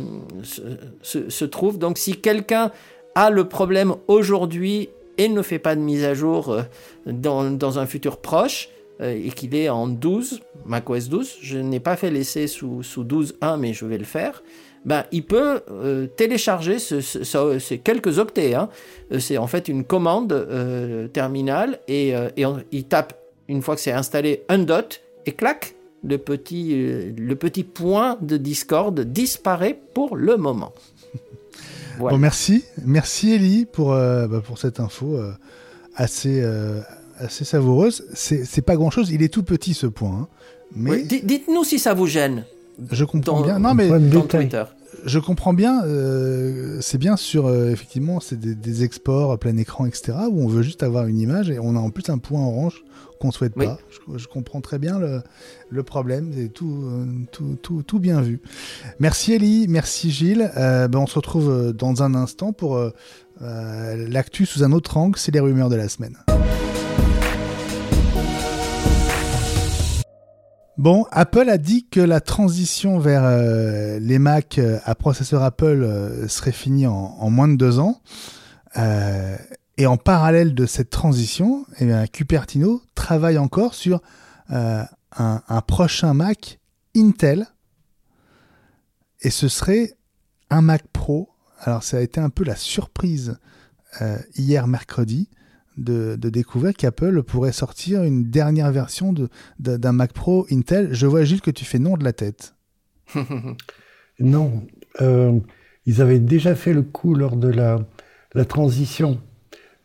[1.02, 1.78] se, trouvent.
[1.78, 2.72] Donc si quelqu'un
[3.14, 6.62] a le problème aujourd'hui et ne fait pas de mise à jour euh,
[7.06, 8.68] dans, un futur proche
[9.00, 11.36] euh, et qu'il est en 12, macOS 12.
[11.42, 14.42] Je n'ai pas fait l'essai sous, sous 12.1, mais je vais le faire.
[14.84, 18.54] ben, il peut euh, télécharger ce, ce- ce- ces quelques octets.
[18.54, 18.68] hein.
[19.18, 23.14] C'est en fait une commande terminale et, et il tape,
[23.48, 28.36] une fois que c'est installé, un dot et clac, le petit, le petit point de
[28.36, 30.72] Discord disparaît pour le moment.
[31.98, 32.16] Voilà.
[32.16, 32.64] Bon, merci.
[32.84, 35.32] Merci, Ellie, pour, euh, bah, pour cette info euh,
[35.94, 36.80] assez, euh,
[37.18, 38.04] assez savoureuse.
[38.14, 39.10] C'est c'est pas grand-chose.
[39.10, 40.10] Il est tout petit, ce point.
[40.22, 40.28] hein.
[40.74, 42.44] Mais Oui, Dites-nous si ça vous gêne
[42.90, 43.58] je comprends dans- bien.
[43.58, 44.22] Non, mais dans.
[44.22, 44.64] Twitter.
[45.04, 45.82] je comprends bien.
[45.84, 50.42] euh, c'est bien sur, euh, effectivement, c'est des, des exports à plein écran, etc., où
[50.42, 52.82] on veut juste avoir une image et on a en plus un point orange
[53.20, 53.64] qu'on souhaite Oui.
[53.66, 53.78] pas.
[53.90, 55.22] Je, je comprends très bien le,
[55.70, 56.32] le problème.
[56.36, 58.40] C'est tout, euh, tout, tout, tout bien vu.
[59.00, 60.50] Merci Ellie, merci Gilles.
[60.58, 62.78] Euh, ben, on se retrouve dans un instant pour
[63.40, 65.18] l'actu sous un autre angle.
[65.18, 66.16] C'est les rumeurs de la semaine.
[70.78, 75.82] Bon, Apple a dit que la transition vers euh, les Mac euh, à processeur Apple
[75.82, 78.02] euh, serait finie en, moins de deux ans.
[79.78, 84.02] Et en parallèle de cette transition, eh Cupertino travaille encore sur
[84.50, 84.86] un,
[85.66, 86.60] prochain Mac
[86.94, 87.46] Intel.
[89.22, 89.94] Et ce serait
[90.50, 91.30] un Mac Pro.
[91.60, 93.38] Alors ça a été un peu la surprise
[94.36, 95.30] hier mercredi
[95.76, 99.28] de, de découvrir qu'Apple pourrait sortir une dernière version de-
[99.60, 100.88] de- d'un Mac Pro Intel.
[100.92, 102.54] Je vois Gilles que tu fais non de la tête.
[104.18, 104.62] Non,
[105.02, 105.38] euh,
[105.84, 107.78] ils avaient déjà fait le coup lors de la,
[108.34, 109.20] la transition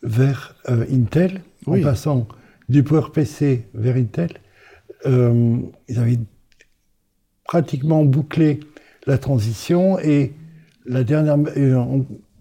[0.03, 1.81] vers euh, Intel, Oui.
[1.81, 2.27] en passant
[2.69, 4.29] du PowerPC vers Intel.
[5.05, 5.57] Euh,
[5.89, 6.19] ils avaient
[7.43, 8.61] pratiquement bouclé
[9.05, 10.31] la transition et
[10.85, 11.37] la dernière,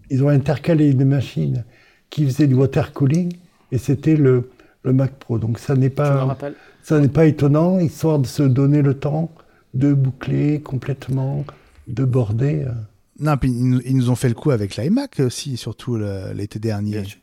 [0.09, 1.65] ils ont intercalé une machine
[2.11, 3.33] qui faisait du water cooling
[3.71, 4.51] et c'était le,
[4.83, 5.39] le Mac Pro.
[5.39, 6.37] Donc ça n'est pas,
[6.83, 9.31] ça n'est pas étonnant, histoire de se donner le temps
[9.73, 11.43] de boucler complètement,
[11.87, 12.65] de border.
[12.67, 12.71] euh.
[13.19, 15.97] Non, puis ils, nous- ont fait le coup avec l'iMac aussi, surtout
[16.35, 17.17] l'été dernier, qui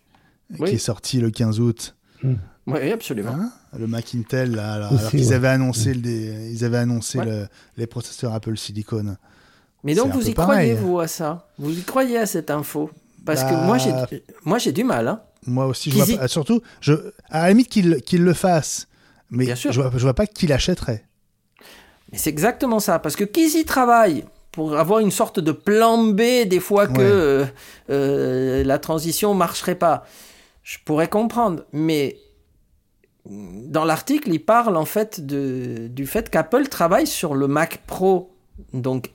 [0.59, 0.71] Oui.
[0.71, 1.95] est sorti le 15 août.
[2.67, 3.33] Oui, absolument.
[3.33, 5.35] Hein le Mac Intel, là, alors, Aussi, alors qu'ils ouais.
[5.35, 7.27] avaient annoncé, le dé- ils avaient annoncé Ouais.
[7.27, 9.17] le- les processeurs Apple Silicon.
[9.85, 11.49] Mais donc vous y croyez, vous, à ça?
[11.59, 12.91] Vous y croyez à cette info?
[13.29, 13.93] Parce Bah, que moi, j'ai,
[14.45, 15.07] moi, j'ai du mal.
[15.07, 15.21] Hein.
[15.47, 16.95] Moi aussi, je vois pas, surtout, je,
[17.31, 18.89] à la limite qu'il qu'il le fasse,
[19.31, 19.71] mais Bien sûr.
[19.71, 21.05] je vois, je vois pas qui l'achèterait.
[22.11, 22.99] Mais c'est exactement ça.
[22.99, 26.93] Parce que qu'ils y travaillent pour avoir une sorte de plan B des fois que
[27.01, 27.05] Ouais.
[27.05, 27.47] euh,
[27.91, 30.05] euh, la transition marcherait pas,
[30.63, 31.65] je pourrais comprendre.
[31.73, 32.17] Mais
[33.27, 38.33] dans l'article, il parle en fait de, du fait qu'Apple travaille sur le Mac Pro,
[38.73, 39.11] donc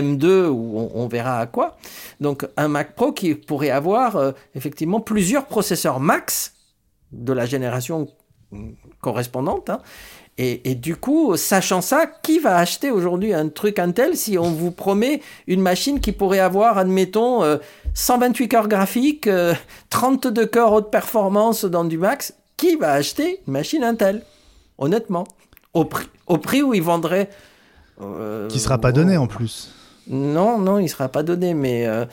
[0.00, 1.76] M2, ou on, verra à quoi.
[2.20, 6.54] Donc un Mac Pro qui pourrait avoir euh, effectivement plusieurs processeurs max
[7.12, 8.08] de la génération
[9.00, 9.70] correspondante.
[9.70, 9.80] hein.
[10.38, 14.70] Et, du coup, sachant ça, qui va acheter aujourd'hui un truc Intel si on vous
[14.70, 17.56] promet une machine qui pourrait avoir, admettons, euh,
[17.94, 19.54] 128 cœurs graphiques, euh,
[19.88, 24.24] 32 cœurs haute performance dans du max Qui va acheter une machine Intel
[24.76, 25.24] Honnêtement?
[25.72, 27.30] Au prix, au prix où ils vendraient.
[28.02, 29.70] euh, Qui sera pas donné en plus.
[30.08, 32.04] Non, non, il sera pas donné, mais, euh,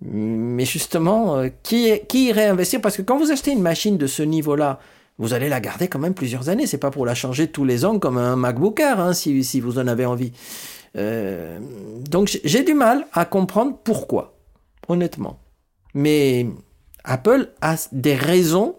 [0.00, 2.80] mais justement, euh, qui, qui irait investir?
[2.80, 4.78] Parce que quand vous achetez une machine de ce niveau-là,
[5.18, 6.66] vous allez la garder quand même plusieurs années.
[6.66, 9.78] C'est pas pour la changer tous les ans comme un MacBook Air, hein, si, vous
[9.78, 10.32] en avez envie.
[10.96, 11.58] Euh,
[12.08, 14.38] donc j'ai du mal à comprendre pourquoi,
[14.88, 15.38] honnêtement.
[15.94, 16.46] Mais
[17.04, 18.76] Apple a des raisons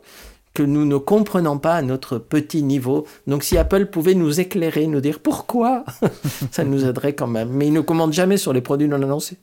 [0.60, 3.08] que nous ne comprenons pas à notre petit niveau.
[3.28, 5.86] Donc si Apple pouvait nous éclairer, nous dire pourquoi,
[6.52, 7.48] ça nous aiderait quand même.
[7.50, 9.38] Mais ils ne commandent jamais sur les produits non annoncés.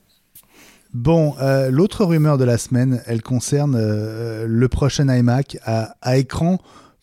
[0.93, 6.17] Bon, euh, l'autre rumeur de la semaine, elle concerne euh, le prochain iMac à, à
[6.17, 6.59] écran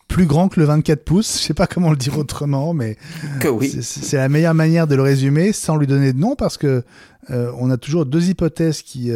[0.07, 1.37] plus grand que le 24 pouces.
[1.39, 2.95] Je sais pas comment le dire autrement, mais
[3.41, 3.69] Que oui.
[3.81, 6.83] c'est- la meilleure manière de le résumer sans lui donner de nom parce que
[7.31, 9.11] euh, on a toujours deux hypothèses qui,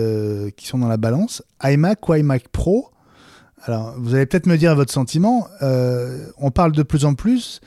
[0.58, 2.90] qui sont dans la balance iMac ou iMac Pro.
[3.64, 5.48] Alors, vous allez peut-être me dire votre sentiment.
[5.62, 7.60] Euh, on parle de plus en plus,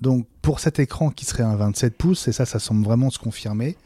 [0.00, 3.18] donc pour cet écran qui serait un 27 pouces, et ça, ça semble vraiment se
[3.18, 3.76] confirmer,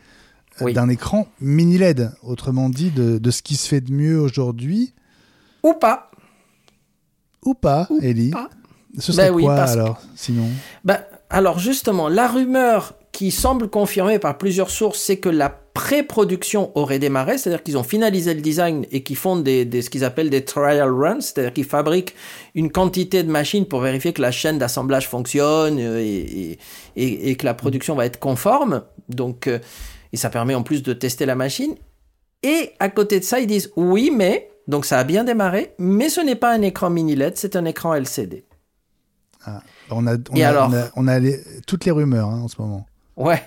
[0.61, 0.73] euh, Oui.
[0.73, 4.95] d'un écran mini LED, autrement dit, de, de ce qui se fait de mieux aujourd'hui,
[5.63, 6.11] Ou pas.
[7.45, 8.49] ou pas, Ou Ellie pas.
[8.99, 10.49] Ce serait Ben oui, quoi que- alors, sinon
[10.85, 11.01] Ben,
[11.31, 16.99] alors justement, la rumeur qui semble confirmée par plusieurs sources, c'est que la pré-production aurait
[16.99, 20.31] démarré, c'est-à-dire qu'ils ont finalisé le design et qu'ils font des, des- ce qu'ils appellent
[20.31, 22.15] des trial runs, c'est-à-dire qu'ils fabriquent
[22.55, 26.59] une quantité de machines pour vérifier que la chaîne d'assemblage fonctionne euh, et, et-
[26.97, 28.83] et- et que la production va être conforme.
[29.09, 29.59] Donc, euh,
[30.13, 31.75] et ça permet en plus de tester la machine.
[32.43, 36.09] Et à côté de ça, ils disent oui, mais donc ça a bien démarré, mais
[36.09, 38.45] ce n'est pas un écran mini LED, c'est un écran LCD.
[39.91, 42.41] on a, on Et a- alors on a- on a les- toutes les rumeurs hein,
[42.45, 42.87] en ce moment.
[43.17, 43.43] Ouais.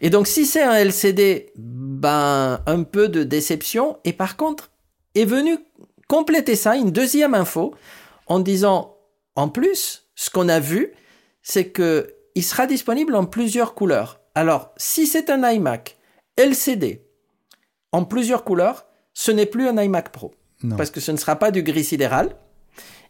[0.00, 3.98] Et donc, si c'est un LCD, ben, un peu de déception.
[4.04, 4.70] Et par contre,
[5.14, 5.58] est venu
[6.08, 7.74] compléter ça, une deuxième info,
[8.26, 8.96] en disant,
[9.34, 10.92] en plus, ce qu'on a vu,
[11.42, 14.20] c'est que il sera disponible en plusieurs couleurs.
[14.34, 15.96] Alors, si c'est un iMac
[16.36, 17.06] LCD
[17.92, 20.34] en plusieurs couleurs, ce n'est plus un iMac Pro.
[20.76, 22.36] Parce que ce ne sera pas du gris sidéral.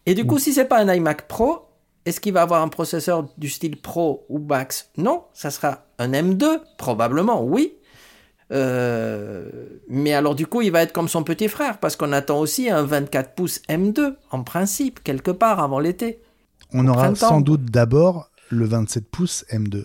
[0.04, 1.65] Et du coup, si c'est pas un iMac Pro,
[2.06, 4.90] est-ce qu'il va avoir un processeur du style Pro ou Max?
[4.96, 7.74] Non, ça sera un M2, probablement, oui.
[8.52, 9.50] Euh,
[9.88, 12.70] mais alors du coup, il va être comme son petit frère, parce qu'on attend aussi
[12.70, 16.20] un 24 pouces M2, en principe, quelque part avant l'été.
[16.72, 19.84] On aura sans doute d'abord le 27 pouces M2.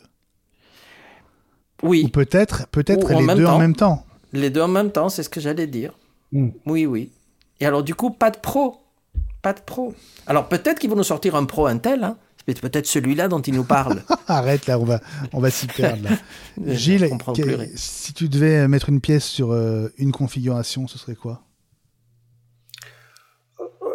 [1.82, 2.04] Oui.
[2.06, 4.06] Ou peut-être peut-être les deux en même temps.
[4.32, 5.98] Les deux en même temps, c'est ce que j'allais dire.
[6.32, 6.50] Mm.
[6.68, 7.12] Oui, oui.
[7.60, 8.78] Et alors du coup, pas de Pro
[9.42, 9.94] pas de pro.
[10.28, 12.18] Alors peut-être qu'ils vont nous sortir un pro Intel, hein.
[12.48, 14.04] c'est peut-être celui-là dont ils nous parlent.
[14.28, 15.02] Arrête là, on va,
[15.34, 16.10] on va s'y perdre.
[16.66, 17.10] Gilles,
[17.76, 21.44] si tu devais mettre une pièce sur euh, une configuration, ce serait quoi?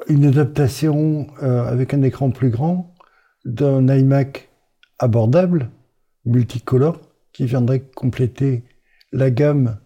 [0.09, 2.94] Une adaptation euh, avec un écran plus grand
[3.44, 4.51] d'un iMac
[4.99, 5.70] abordable,
[6.24, 7.01] multicolore,
[7.32, 8.64] qui viendrait compléter
[9.12, 9.78] la gamme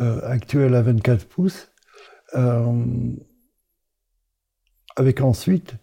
[0.00, 1.68] euh, actuelle à 24 pouces
[4.96, 5.74] avec ensuite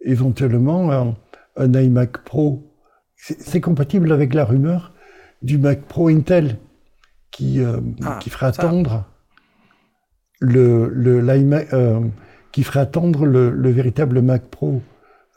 [0.00, 1.14] éventuellement un,
[1.56, 2.64] iMac Pro.
[3.16, 4.92] C'est compatible avec la rumeur
[5.42, 6.58] du Mac Pro Intel
[7.30, 9.04] qui, euh, ah, qui ferait attendre
[10.40, 11.28] le, le
[11.72, 12.00] euh,
[12.52, 14.82] qui ferait attendre le, véritable Mac Pro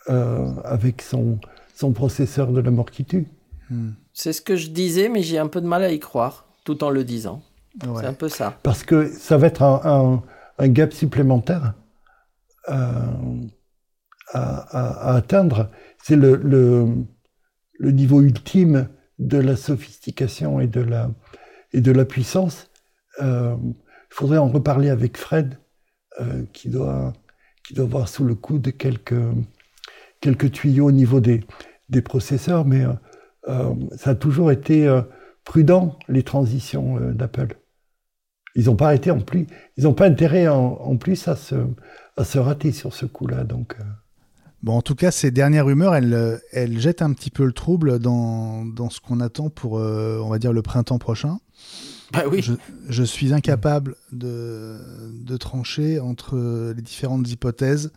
[0.09, 1.39] euh, avec son,
[1.75, 3.27] son processeur de la mort qui tue.
[3.69, 3.91] Hmm.
[4.13, 6.83] C'est ce que je disais, mais j'ai un peu de mal à y croire, tout
[6.83, 7.41] en le disant.
[7.81, 8.57] C'est un peu ça.
[8.63, 10.21] Parce que ça va être un,
[10.57, 11.73] un gap supplémentaire
[12.67, 15.69] à, atteindre.
[16.03, 16.87] C'est le,
[17.79, 18.89] niveau ultime
[19.19, 21.11] de la sophistication et de la,
[21.73, 22.69] de puissance.
[23.21, 25.57] Euh, il faudrait en reparler avec Fred,
[26.19, 27.13] euh, qui, doit,
[27.63, 29.15] qui avoir sous le coude quelques,
[30.19, 31.43] quelques tuyaux au niveau des,
[31.89, 32.85] des processeurs, mais
[33.47, 35.01] euh, ça a toujours été
[35.43, 37.60] prudent, les transitions d'Apple.
[38.55, 39.47] Ils n'ont pas arrêté en plus,
[39.77, 41.55] ils n'ont pas intérêt en, plus à se,
[42.17, 43.43] à se rater sur ce coup-là.
[43.43, 43.83] Donc, euh.
[44.63, 47.97] Bon, en tout cas, ces dernières rumeurs, elles, elles jettent un petit peu le trouble
[47.97, 51.39] dans, dans ce qu'on attend pour, euh, on va dire, le printemps prochain.
[52.13, 52.45] Bah oui.
[52.89, 54.77] Je, suis incapable de,
[55.23, 57.91] de, trancher entre les différentes hypothèses.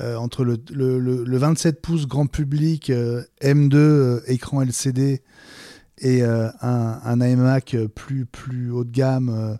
[0.00, 2.92] Euh, entre le, le, le, 27 pouces grand public
[3.42, 5.22] M2 écran LCD
[6.00, 9.56] et un, un, iMac plus, plus haut de gamme euh,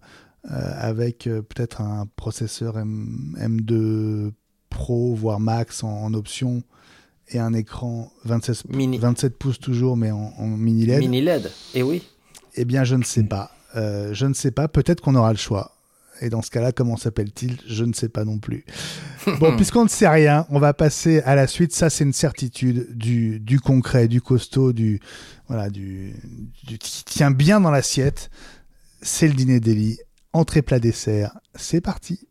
[0.50, 4.32] avec euh, peut-être un processeur M 2
[4.70, 6.62] Pro, voire Max en, option,
[7.28, 8.66] et un écran 27,
[8.98, 11.00] 27 pouces toujours, mais en, mini LED.
[11.00, 12.02] Mini LED, et oui.
[12.54, 13.50] Eh bien, je ne sais pas.
[13.76, 14.68] Euh, je ne sais pas.
[14.68, 15.72] Peut-être qu'on aura le choix.
[16.20, 17.58] Et dans ce cas-là, comment s'appelle-t-il?
[17.66, 18.64] Je ne sais pas non plus.
[19.40, 21.72] bon, puisqu'on ne sait rien, on va passer à la suite.
[21.74, 25.00] Ça, c'est une certitude du, du, concret, du costaud, du
[25.46, 26.14] voilà, du,
[26.66, 28.30] du qui tient bien dans l'assiette.
[29.00, 29.98] C'est le dîner d'Eli
[30.32, 32.28] entrée plat dessert, c'est parti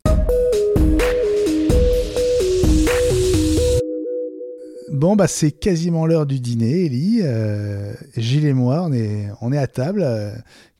[4.89, 7.19] Bon, bah, c'est quasiment l'heure du dîner, Ellie.
[7.21, 10.03] Euh, Gilles et moi, on est, on est à table.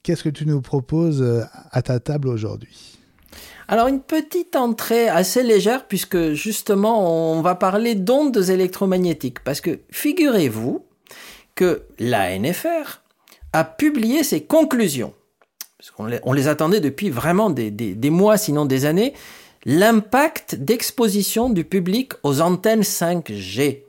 [0.02, 2.98] Qu'est-ce que tu nous proposes euh, à ta table aujourd'hui?
[3.68, 9.44] Alors, une petite entrée assez légère, puisque justement, on va parler d'ondes électromagnétiques.
[9.44, 10.86] Parce que figurez-vous
[11.54, 13.04] que l'ANFR
[13.52, 15.14] a publié ses conclusions
[15.98, 19.14] on les, attendait depuis vraiment des, mois, sinon des années,
[19.66, 23.84] l'impact d'exposition du public aux antennes 5G.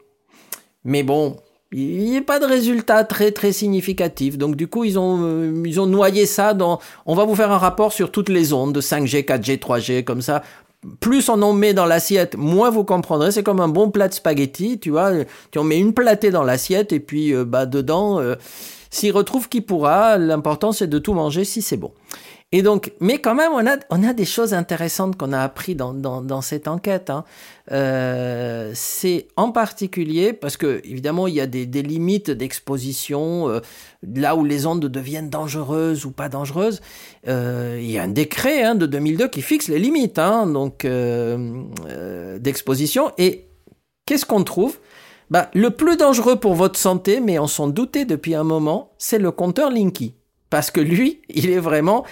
[0.84, 1.36] Mais bon,
[1.72, 4.38] il n'y a pas de résultat très très significatif.
[4.38, 6.80] Donc du coup, ils ont, euh, ils ont noyé ça dans...
[7.04, 10.22] On va vous faire un rapport sur toutes les ondes de 5G, 4G, 3G, comme
[10.22, 10.42] ça.
[11.00, 13.32] Plus on en met dans l'assiette, moins vous comprendrez.
[13.32, 15.12] C'est comme un bon plat de spaghettis, tu vois.
[15.50, 18.20] Tu en mets une platée dans l'assiette et puis euh, bah dedans...
[18.20, 18.36] Euh,
[18.90, 21.92] s'il retrouve qui pourra, l'important c'est de tout manger si c'est bon.
[22.50, 25.74] Et donc, mais quand même, on a, on a des choses intéressantes qu'on a appris
[25.74, 27.10] dans, dans, cette enquête.
[27.10, 27.24] Hein.
[27.72, 33.60] Euh, c'est en particulier parce que évidemment il y a des, des limites d'exposition euh,
[34.02, 36.80] là où les ondes deviennent dangereuses ou pas dangereuses.
[37.26, 40.86] Euh, il y a un décret hein, de 2002 qui fixe les limites hein, donc
[42.40, 43.12] d'exposition.
[43.18, 43.44] Et
[44.06, 44.78] qu'est-ce qu'on trouve?
[45.30, 49.18] Bah, le plus dangereux pour votre santé, mais on s'en doutait depuis un moment, c'est
[49.18, 50.14] le compteur Linky.
[50.50, 52.04] Parce que lui, il est vraiment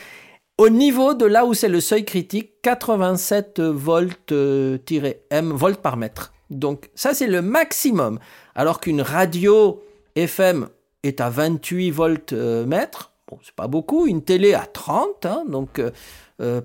[0.59, 6.33] au niveau de là où c'est le seuil critique, 87 volts-m volts par mètre.
[6.51, 8.19] Donc ça, c'est le maximum.
[8.55, 9.83] Alors qu'une radio
[10.15, 10.69] FM
[11.03, 13.13] est à 28 volts mètres.
[13.29, 14.07] Bon, c'est pas beaucoup.
[14.07, 15.81] Une télé à 30, hein, donc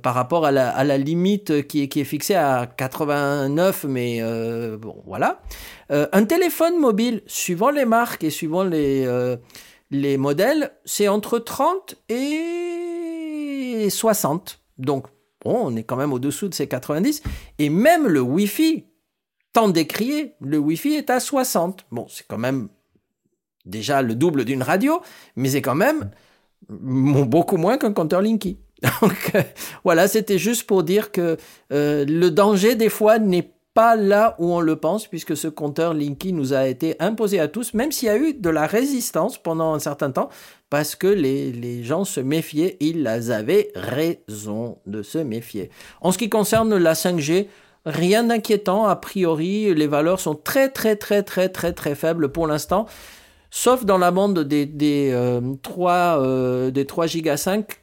[0.02, 4.22] par rapport à la, limite qui est, qui est, fixée à 89, mais
[4.78, 5.42] bon, voilà.
[5.90, 9.08] un téléphone mobile, suivant les marques et suivant les,
[9.92, 14.62] les modèles, c'est entre 30 et 60.
[14.78, 15.08] Donc,
[15.44, 17.22] bon, on est quand même au-dessous de ces 90.
[17.60, 18.86] Et même le Wi-Fi,
[19.54, 21.86] tant décrié, le Wi-Fi est à 60.
[21.92, 22.70] Bon, c'est quand même
[23.66, 25.02] déjà le double d'une radio,
[25.36, 26.10] mais c'est quand même
[26.70, 28.60] beaucoup moins qu'un compteur Linky.
[29.02, 29.42] Donc euh,
[29.84, 31.38] voilà, c'était juste pour dire que
[31.72, 35.94] euh, le danger des fois n'est pas là où on le pense, puisque ce compteur
[35.94, 39.38] Linky nous a été imposé à tous, même s'il y a eu de la résistance
[39.38, 40.30] pendant un certain temps,
[40.70, 45.70] parce que les, les gens se méfiaient, ils avaient raison de se méfier.
[46.02, 47.48] En ce qui concerne la 5G,
[47.86, 52.48] rien d'inquiétant, a priori, les valeurs sont très très très très très très faibles pour
[52.48, 52.88] l'instant,
[53.52, 55.16] sauf dans la bande des, des,
[55.62, 57.81] 3, euh, euh, des 3 giga 5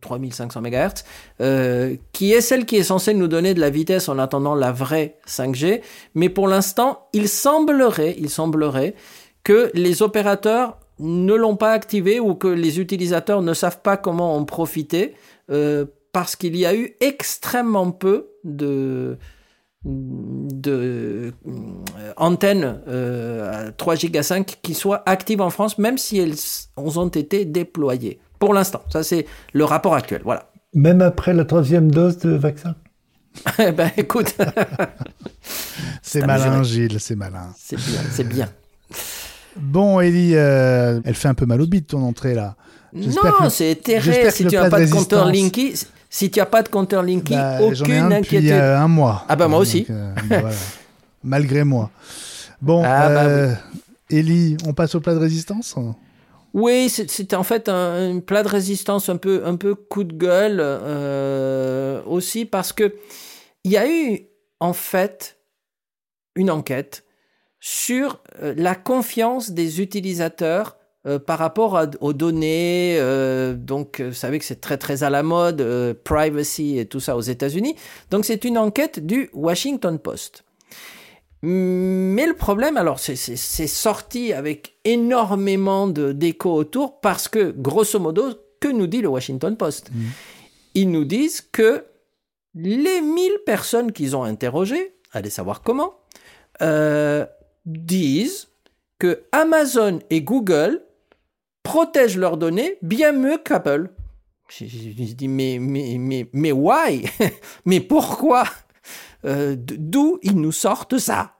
[0.00, 1.04] 3500 MHz,
[1.40, 4.72] euh, qui est celle qui est censée nous donner de la vitesse en attendant la
[4.72, 5.82] vraie 5G.
[6.14, 8.94] Mais pour l'instant, il semblerait, il semblerait
[9.44, 14.36] que les opérateurs ne l'ont pas activé ou que les utilisateurs ne savent pas comment
[14.36, 15.14] en profiter
[15.50, 19.18] euh, parce qu'il y a eu extrêmement peu de,
[19.86, 21.30] euh,
[22.16, 26.34] antennes euh, 3 Go 5 qui soient actives en France, même si elles
[26.76, 28.18] ont été déployées.
[28.38, 30.22] Pour l'instant, ça c'est le rapport actuel.
[30.24, 30.50] Voilà.
[30.74, 32.74] Même après la troisième dose de vaccin?
[33.58, 34.34] Eh ben écoute.
[36.02, 37.48] c'est malin, Gilles, c'est malin.
[37.56, 38.48] C'est bien, c'est bien.
[39.56, 42.56] Bon, Ellie, euh, elle fait un peu mal au bide ton entrée là.
[42.92, 44.32] Non, c'est terrible.
[44.32, 45.74] Si tu n'as pas de compteur Linky,
[46.10, 48.44] si tu n'as pas de compteur Linky, aucune inquiétude.
[48.44, 49.24] Il y a un mois.
[49.28, 49.86] Ah bah moi aussi.
[49.90, 50.14] Euh,
[51.24, 51.90] Malgré moi.
[52.62, 53.54] Bon, ah, bah euh,
[54.10, 55.74] Ellie, on passe au plat de résistance?
[56.54, 60.58] Oui, c'était en fait un, plat de résistance un peu, un peu coup de gueule
[60.60, 62.94] euh, aussi parce que
[63.64, 64.28] il y a eu
[64.60, 65.38] en fait
[66.34, 67.04] une enquête
[67.60, 72.98] sur euh, la confiance des utilisateurs euh, par rapport aux données.
[73.54, 75.62] donc, vous savez que c'est très très à la mode,
[76.04, 77.76] privacy et tout ça aux États-Unis.
[78.10, 80.44] Donc, c'est une enquête du Washington Post.
[81.42, 83.16] Mais le problème, alors, c'est
[83.66, 89.90] sorti avec énormément d'écho autour parce que, grosso modo, que nous dit le Washington Post?
[89.92, 90.04] Mm.
[90.74, 91.84] Ils nous disent que
[92.54, 95.94] les 1000 personnes qu'ils ont interrogées, allez savoir comment,
[96.60, 97.24] euh,
[97.66, 98.48] disent
[98.98, 100.82] que Amazon et Google
[101.62, 103.90] protègent leurs données bien mieux qu'Apple.
[104.48, 107.04] Je, dis, mais, mais, mais, mais why?
[107.66, 108.44] Mais pourquoi?
[109.24, 111.34] Euh, d'où ils nous sortent ça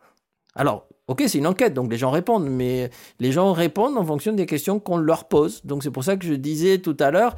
[0.54, 4.32] Alors, ok, c'est une enquête, donc les gens répondent, mais les gens répondent en fonction
[4.32, 5.64] des questions qu'on leur pose.
[5.64, 7.34] Donc c'est pour ça que je disais tout à l'heure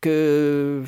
[0.00, 0.82] que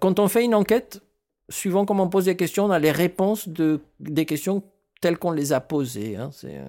[0.00, 1.02] quand on fait une enquête,
[1.48, 4.62] suivant comment on pose des questions, on a les réponses de, des questions
[5.00, 6.16] telles qu'on les a posées.
[6.16, 6.30] Hein.
[6.44, 6.68] Euh,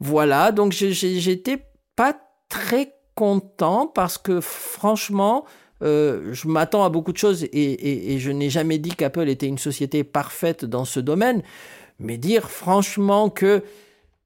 [0.00, 2.18] voilà, donc j'étais pas
[2.48, 5.44] très content parce que franchement,
[5.82, 9.58] euh, je m'attends à beaucoup de choses et, je n'ai jamais dit qu'Apple était une
[9.58, 11.42] société parfaite dans ce domaine,
[11.98, 13.62] mais dire franchement que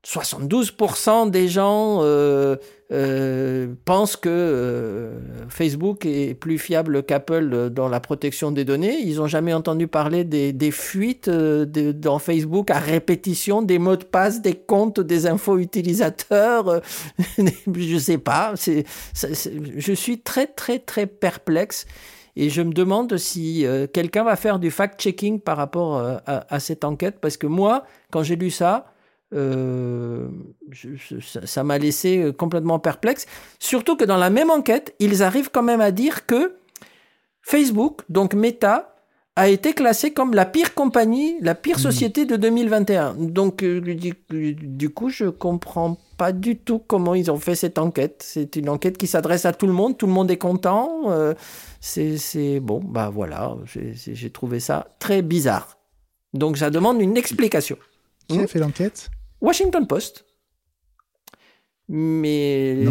[0.04, 2.56] 72% des gens euh,
[2.94, 5.18] euh, pensent que euh,
[5.48, 8.98] Facebook est plus fiable qu'Apple dans la protection des données.
[9.00, 14.42] Ils n'ont jamais entendu parler des, fuites dans Facebook à répétition, des mots de passe,
[14.42, 16.82] des comptes, des infos utilisateurs.
[17.38, 18.54] je sais pas.
[18.56, 21.86] Je suis très très très perplexe.
[22.36, 27.18] Et je me demande si quelqu'un va faire du fact-checking par rapport à, cette enquête,
[27.20, 28.93] parce que moi, quand j'ai lu ça,
[29.34, 30.28] euh,
[31.44, 33.26] ça m'a laissé euh, complètement perplexe.
[33.58, 36.56] Surtout que dans la même enquête, ils arrivent quand même à dire que
[37.42, 38.90] Facebook, donc Meta,
[39.36, 41.80] a été classé comme la pire compagnie, la pire mmh.
[41.80, 43.14] société de 2021.
[43.14, 48.22] Donc, euh, du, coup, je comprends pas du tout comment ils ont fait cette enquête.
[48.24, 51.10] C'est une enquête qui s'adresse à tout le monde, tout le monde est content.
[51.80, 55.78] c'est bon, bah voilà, j'ai trouvé ça très bizarre.
[56.32, 57.76] Donc, ça demande une explication.
[58.28, 59.10] Qui a fait l'enquête?
[59.44, 60.24] Washington Post.
[61.88, 62.86] Mais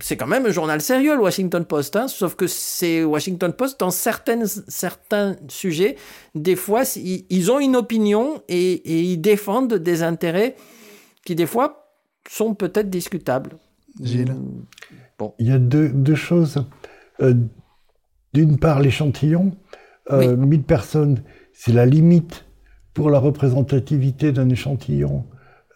[0.00, 1.96] c'est quand, même un journal sérieux, le Washington Post.
[1.96, 5.96] Hein, sauf que c'est Washington Post dans certaines, certains sujets.
[6.34, 10.56] Des fois, ils, ont une opinion et, ils défendent des intérêts
[11.24, 11.96] qui, des fois,
[12.28, 13.56] sont peut-être discutables.
[14.02, 14.36] Gilles
[15.18, 15.32] bon.
[15.38, 16.64] Il y a deux, choses.
[17.20, 17.34] Euh,
[18.34, 19.56] d'une part, l'échantillon.
[20.10, 21.22] Euh, 1000 personnes,
[21.52, 22.44] c'est la limite
[22.94, 25.24] pour la représentativité d'un échantillon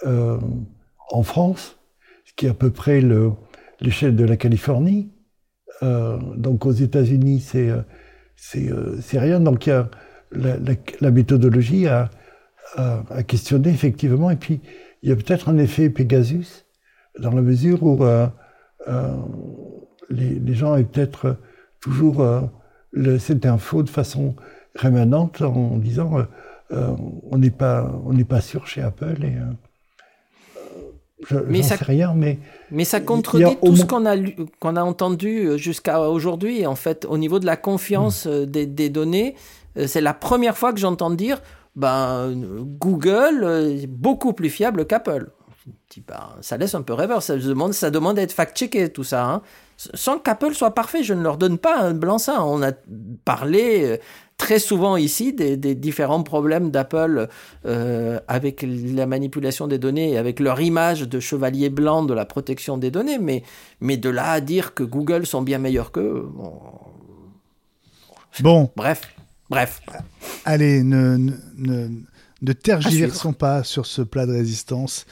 [0.06, 0.38] euh,
[1.10, 1.78] en France.
[2.24, 3.02] ce qui est à peu près
[3.80, 5.10] l'échelle de la Californie.
[5.82, 7.70] donc aux États-Unis, c'est
[8.36, 9.40] c'est rien.
[9.40, 9.90] Donc il y a
[10.32, 12.10] la, méthodologie à,
[12.76, 14.30] à, questionner effectivement.
[14.30, 14.60] Et puis
[15.02, 16.64] il y a peut-être un effet Pegasus
[17.18, 18.04] dans la mesure où
[20.08, 21.36] les, gens avaient peut-être
[21.80, 22.24] toujours
[23.18, 24.36] cette info de façon
[24.74, 26.24] rémanente en disant euh,
[26.72, 26.96] euh,
[27.30, 27.50] on n'est
[28.24, 29.52] pas sûr chez Apple euh,
[31.28, 32.38] je, mais ça, sais rien, mais
[32.70, 34.16] mais ça contredit tout ce qu'on a
[34.60, 36.66] qu'on a entendu jusqu'à aujourd'hui.
[36.66, 38.46] En fait, au niveau de la confiance hmm.
[38.46, 39.34] des, des, données,
[39.86, 41.40] c'est la première fois que j'entends dire
[41.76, 42.34] ben
[42.78, 43.44] Google
[43.82, 45.30] est beaucoup plus fiable qu'Apple.
[46.08, 47.22] Ben, ça laisse un peu rêveur.
[47.22, 49.24] Ça demande, ça demande d'être fact-checké tout ça.
[49.24, 49.42] Hein
[49.94, 51.02] sans qu'Apple soit parfait.
[51.02, 52.40] Je ne leur donne pas un blanc-seing.
[52.40, 52.72] On a
[53.24, 53.96] parlé euh,
[54.36, 57.28] très souvent ici des, différents problèmes d'Apple
[57.66, 62.24] euh, avec la manipulation des données et avec leur image de chevalier blanc de la
[62.24, 63.42] protection des données, mais,
[63.80, 66.28] mais de là à dire que Google sont bien meilleurs qu'eux.
[66.34, 66.52] Bon.
[68.40, 68.70] bon.
[68.76, 69.02] Bref.
[69.50, 69.82] Bref.
[70.44, 71.18] Allez, ne,
[71.56, 71.88] ne,
[72.40, 75.04] ne tergiversons pas sur ce plat de résistance.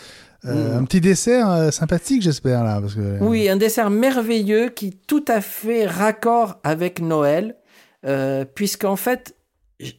[0.47, 2.81] Euh, un petit dessert euh, sympathique, j'espère là.
[2.81, 3.19] Parce que...
[3.21, 7.57] Oui, un dessert merveilleux qui tout à fait raccord avec Noël,
[8.07, 9.37] euh, puisqu'en fait,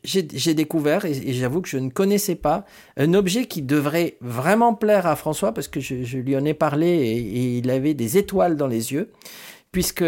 [0.04, 2.66] j'ai découvert, et, j'avoue que je ne connaissais pas,
[2.98, 6.88] un objet qui devrait vraiment plaire à François, parce que je, lui en ai parlé
[6.88, 9.12] et, et, il avait des étoiles dans les yeux,
[9.72, 10.06] puisque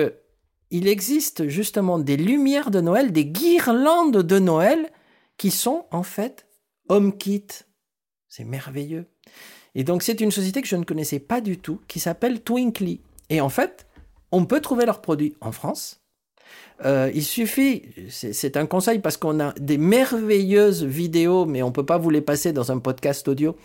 [0.71, 4.89] il existe justement des lumières de Noël, des guirlandes de Noël,
[5.37, 6.47] qui sont en fait
[6.89, 7.45] HomeKit.
[8.27, 9.07] C'est merveilleux.
[9.75, 13.01] Et donc c'est une société que je ne connaissais pas du tout, qui s'appelle Twinkly.
[13.29, 13.87] Et en fait,
[14.31, 16.03] on peut trouver leurs produits en France.
[16.85, 21.73] Euh, il suffit, c'est un conseil parce qu'on a des merveilleuses vidéos, mais on ne
[21.73, 23.55] peut pas vous les passer dans un podcast audio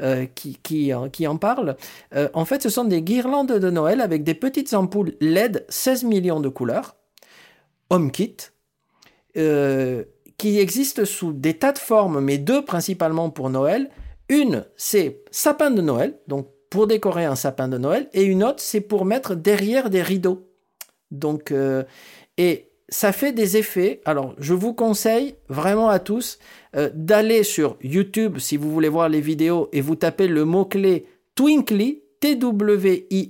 [0.00, 1.76] euh, qui, qui, qui, en parle.
[2.14, 6.04] Euh, en fait, ce sont des guirlandes de Noël avec des petites ampoules LED 16
[6.04, 6.96] millions de couleurs,
[7.90, 8.36] HomeKit,
[9.34, 13.90] qui existent sous des tas de formes, mais deux principalement pour Noël,
[14.28, 18.60] une, c'est sapin de Noël, donc pour décorer un sapin de Noël, et une autre,
[18.60, 20.48] c'est pour mettre derrière des rideaux.
[21.10, 21.84] Donc, euh,
[22.38, 24.00] et ça fait des effets.
[24.04, 26.38] Alors, je vous conseille vraiment à tous
[26.76, 31.06] euh, d'aller sur YouTube si vous voulez voir les vidéos et vous tapez le mot-clé
[31.34, 33.22] Twinkly, T-W-I-N-K-L-Y,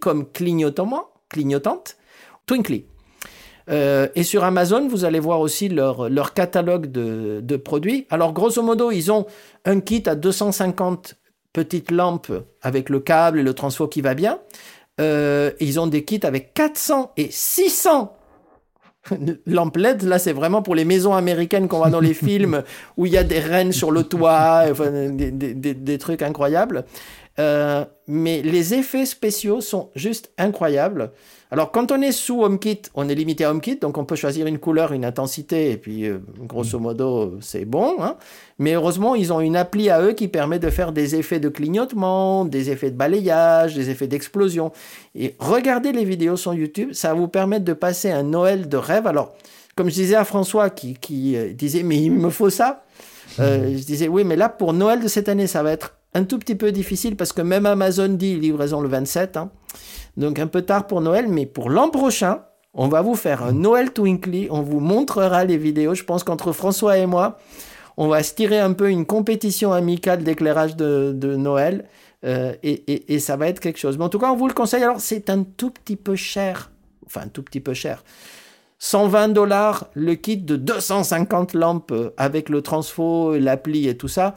[0.00, 1.96] comme clignotement, clignotante,
[2.46, 2.89] Twinkly.
[3.68, 8.06] Euh, et sur Amazon, vous allez voir aussi leur, leur catalogue de, de, produits.
[8.10, 9.26] Alors, grosso modo, ils ont
[9.64, 11.16] un kit à 250
[11.52, 12.32] petites lampes
[12.62, 14.38] avec le câble et le transfo qui va bien.
[15.00, 18.16] Euh, ils ont des kits avec 400 et 600
[19.46, 20.02] lampes LED.
[20.02, 22.62] Là, c'est vraiment pour les maisons américaines qu'on voit dans les films
[22.96, 26.84] où il y a des rennes sur le toit, enfin, des, des, des, trucs incroyables.
[27.40, 31.12] Euh, mais les effets spéciaux sont juste incroyables.
[31.52, 34.46] Alors, quand on est sous HomeKit, on est limité à HomeKit, donc on peut choisir
[34.46, 36.82] une couleur, une intensité, et puis euh, grosso mm.
[36.82, 37.96] modo, c'est bon.
[38.00, 38.16] Hein.
[38.58, 41.48] Mais heureusement, ils ont une appli à eux qui permet de faire des effets de
[41.48, 44.70] clignotement, des effets de balayage, des effets d'explosion.
[45.16, 48.76] Et regardez les vidéos sur YouTube, ça va vous permettre de passer un Noël de
[48.76, 49.06] rêve.
[49.06, 49.34] Alors,
[49.76, 52.84] comme je disais à François qui, qui euh, disait, mais il me faut ça.
[53.38, 53.78] Euh, mm.
[53.78, 56.38] je disais, oui, mais là, pour Noël de cette année, ça va être un tout
[56.38, 59.36] petit peu difficile parce que même Amazon dit livraison le 27.
[59.36, 59.50] Hein.
[60.16, 62.42] Donc un peu tard pour Noël, mais pour l'an prochain,
[62.74, 64.48] on va vous faire un Noël Twinkly.
[64.50, 65.94] On vous montrera les vidéos.
[65.94, 67.38] Je pense qu'entre François et moi,
[67.96, 71.86] on va se tirer un peu une compétition amicale d'éclairage de, Noël.
[72.24, 73.98] Euh, et, ça va être quelque chose.
[73.98, 74.82] Mais en tout cas, on vous le conseille.
[74.82, 76.70] Alors, c'est un tout petit peu cher.
[77.06, 78.04] Enfin, un tout petit peu cher.
[78.78, 84.36] 120 dollars le kit de 250 lampes avec le transfo, l'appli et tout ça.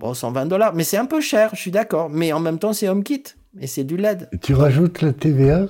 [0.00, 2.08] Bon, 120 dollars, mais c'est un peu cher, je suis d'accord.
[2.08, 3.22] Mais en même temps, c'est HomeKit
[3.60, 4.30] et c'est du LED.
[4.40, 5.66] tu rajoutes la TVA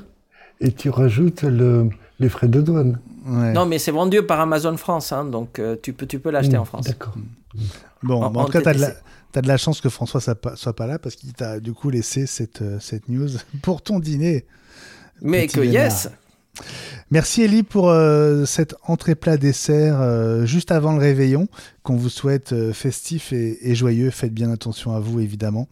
[0.60, 1.88] et tu rajoutes le,
[2.20, 3.00] les frais de douane.
[3.26, 6.56] Non, mais c'est vendu par Amazon France, hein, donc euh, tu peux, tu peux l'acheter
[6.56, 6.86] en France.
[6.86, 7.14] D'accord.
[8.04, 8.94] Bon, en, tout cas, tu as,
[9.34, 11.72] as, de la chance que François soit pas, soit pas là parce qu'il t'a du
[11.72, 13.28] coup laissé cette, euh, cette news
[13.62, 14.46] pour ton dîner.
[15.20, 16.08] Mais que yes
[17.10, 21.48] Merci Elie pour euh, cet entrée plat dessert euh, juste avant le réveillon
[21.82, 24.10] qu'on vous souhaite euh, festif et, joyeux.
[24.10, 25.68] Faites bien attention à vous évidemment.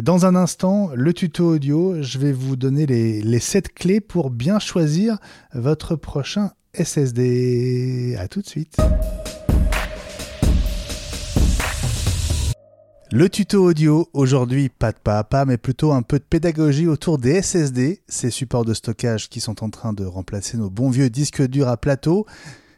[0.00, 4.30] Dans un instant, le tuto audio, je vais vous donner les, les 7 clés pour
[4.30, 5.18] bien choisir
[5.54, 8.16] votre prochain SSD.
[8.18, 8.76] À tout de suite.
[13.12, 16.88] Le tuto audio, aujourd'hui pas de pas à pas, mais plutôt un peu de pédagogie
[16.88, 20.90] autour des SSD, ces supports de stockage qui sont en train de remplacer nos bons
[20.90, 22.26] vieux disques durs à plateau.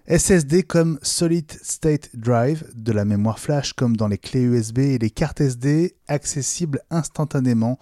[0.06, 4.98] SSD comme Solid State Drive, de la mémoire flash comme dans les clés USB et
[4.98, 7.78] les cartes SD, accessibles instantanément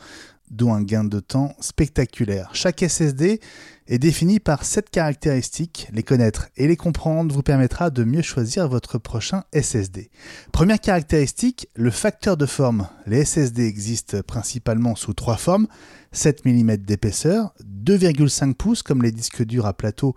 [0.51, 2.51] d'où un gain de temps spectaculaire.
[2.53, 3.41] Chaque SSD
[3.89, 5.89] est défini par sept caractéristiques.
[5.93, 10.11] Les connaître et les comprendre vous permettra de mieux choisir votre prochain SSD.
[10.53, 12.89] Première caractéristique, le facteur de forme.
[13.07, 15.67] Les SSD existent principalement sous trois formes.
[16.13, 20.15] 7 mm d'épaisseur, 2,5 pouces comme les disques durs à plateau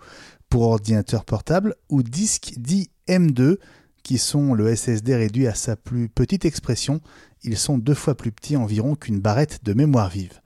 [0.48, 3.58] pour ordinateur portable ou disques dits M2
[4.02, 7.00] qui sont le SSD réduit à sa plus petite expression.
[7.42, 10.40] Ils sont deux fois plus petits environ qu'une barrette de mémoire vive.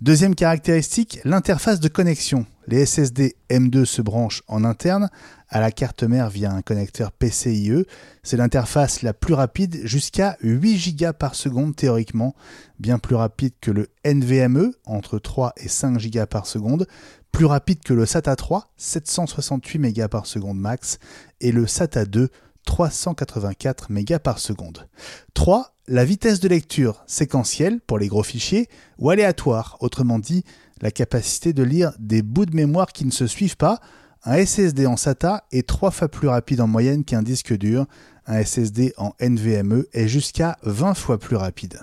[0.00, 2.46] Deuxième caractéristique, l'interface de connexion.
[2.68, 5.08] Les SSD M2 se branchent en interne
[5.48, 7.84] à la carte mère via un connecteur PCIe.
[8.22, 12.34] C'est l'interface la plus rapide jusqu'à 8 Go par seconde théoriquement,
[12.78, 16.86] bien plus rapide que le NVMe entre 3 et 5 Go par seconde,
[17.32, 20.98] plus rapide que le SATA 3 768 MB par seconde max
[21.40, 22.30] et le SATA 2
[22.66, 24.86] 384 MB par seconde.
[25.32, 25.72] 3.
[25.88, 28.68] La vitesse de lecture séquentielle pour les gros fichiers
[28.98, 30.44] ou aléatoire, autrement dit
[30.82, 33.80] la capacité de lire des bouts de mémoire qui ne se suivent pas.
[34.24, 37.86] Un SSD en SATA est trois fois plus rapide en moyenne qu'un disque dur.
[38.26, 41.78] Un SSD en NVMe est jusqu'à 20 fois plus rapide.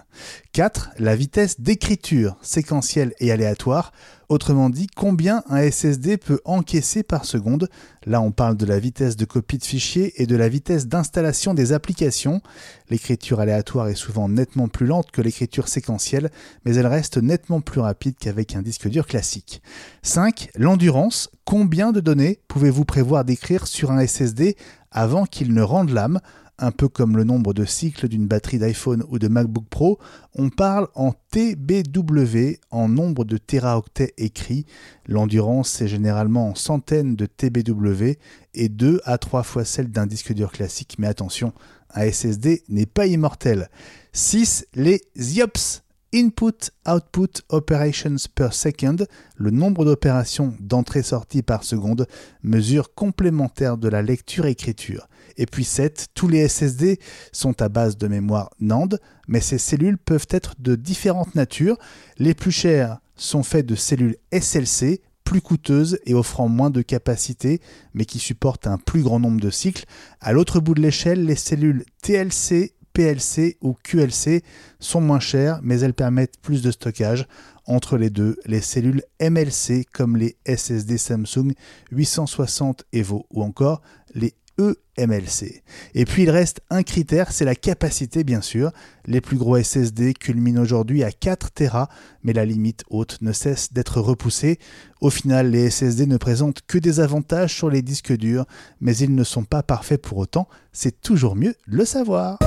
[0.51, 0.89] 4.
[0.99, 3.93] La vitesse d'écriture séquentielle et aléatoire.
[4.29, 7.69] Autrement dit, combien un SSD peut encaisser par seconde?
[8.05, 11.53] Là, on parle de la vitesse de copie de fichiers et de la vitesse d'installation
[11.53, 12.41] des applications.
[12.89, 16.31] L'écriture aléatoire est souvent nettement plus lente que l'écriture séquentielle,
[16.65, 19.61] mais elle reste nettement plus rapide qu'avec un disque dur classique.
[20.01, 20.49] 5.
[20.55, 21.29] L'endurance.
[21.45, 24.55] Combien de données pouvez-vous prévoir d'écrire sur un SSD
[24.91, 26.19] avant qu'il ne rende l'âme?
[26.59, 29.99] Un peu comme le nombre de cycles d'une batterie d'iPhone ou de MacBook Pro,
[30.35, 34.65] on parle en TBW, en nombre de téraoctets écrits.
[35.07, 38.17] L'endurance, c'est généralement en centaines de TBW
[38.53, 40.95] et 2 à 3 fois celle d'un disque dur classique.
[40.99, 41.53] Mais attention,
[41.93, 43.69] un SSD n'est pas immortel.
[44.13, 44.67] 6.
[44.75, 45.82] Les IOPS.
[46.13, 48.97] Input Output Operations per Second,
[49.35, 52.07] le nombre d'opérations d'entrée-sortie par seconde,
[52.43, 55.07] mesure complémentaire de la lecture-écriture.
[55.37, 56.99] Et puis 7, tous les SSD
[57.31, 61.77] sont à base de mémoire NAND, mais ces cellules peuvent être de différentes natures.
[62.19, 67.59] Les plus chères sont faites de cellules SLC, plus coûteuses et offrant moins de capacité,
[67.95, 69.85] mais qui supportent un plus grand nombre de cycles.
[70.21, 74.43] À l'autre bout de l'échelle, les cellules TLC, PLC ou QLC
[74.79, 77.27] sont moins chères, mais elles permettent plus de stockage.
[77.65, 81.53] Entre les deux, les cellules MLC comme les SSD Samsung
[81.91, 83.81] 860 Evo ou encore
[84.13, 85.63] les EMLC.
[85.95, 88.71] Et puis il reste un critère, c'est la capacité bien sûr.
[89.05, 91.89] Les plus gros SSD culminent aujourd'hui à 4 Tera,
[92.23, 94.59] mais la limite haute ne cesse d'être repoussée.
[95.01, 98.45] Au final, les SSD ne présentent que des avantages sur les disques durs,
[98.79, 100.47] mais ils ne sont pas parfaits pour autant.
[100.71, 102.37] C'est toujours mieux le savoir.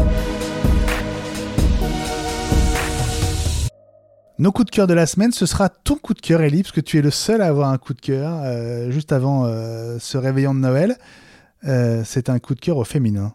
[4.39, 6.73] Nos coups de cœur de la semaine, ce sera ton coup de cœur, Elie, parce
[6.73, 9.97] que tu es le seul à avoir un coup de cœur euh, juste avant euh,
[9.99, 10.99] ce réveillon de Noël.
[11.65, 13.33] Euh, c'est un coup de cœur au féminin.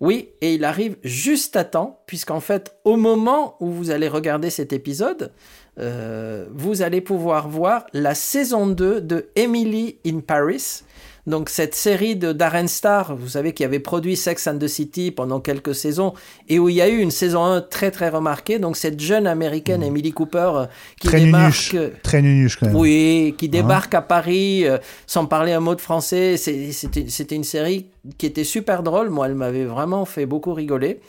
[0.00, 4.48] Oui, et il arrive juste à temps, puisqu'en fait, au moment où vous allez regarder
[4.48, 5.32] cet épisode,
[5.76, 10.82] vous allez pouvoir voir la saison 2 de Emily in Paris,
[11.26, 15.10] donc cette série de Darren Star, vous savez, qui avait produit Sex and the City
[15.10, 16.14] pendant quelques saisons
[16.48, 18.58] et où il y a eu une saison 1 très très remarquée.
[18.58, 19.84] Donc cette jeune américaine, mmh.
[19.84, 20.66] Emily Cooper, euh,
[20.98, 22.76] qui très débarque, très nunuche quand même.
[22.76, 23.50] Oui, qui hein?
[23.50, 26.36] débarque à Paris euh, sans parler un mot de français.
[26.36, 27.86] C'était une série
[28.18, 29.10] qui était super drôle.
[29.10, 31.00] Moi, elle m'avait vraiment fait beaucoup rigoler.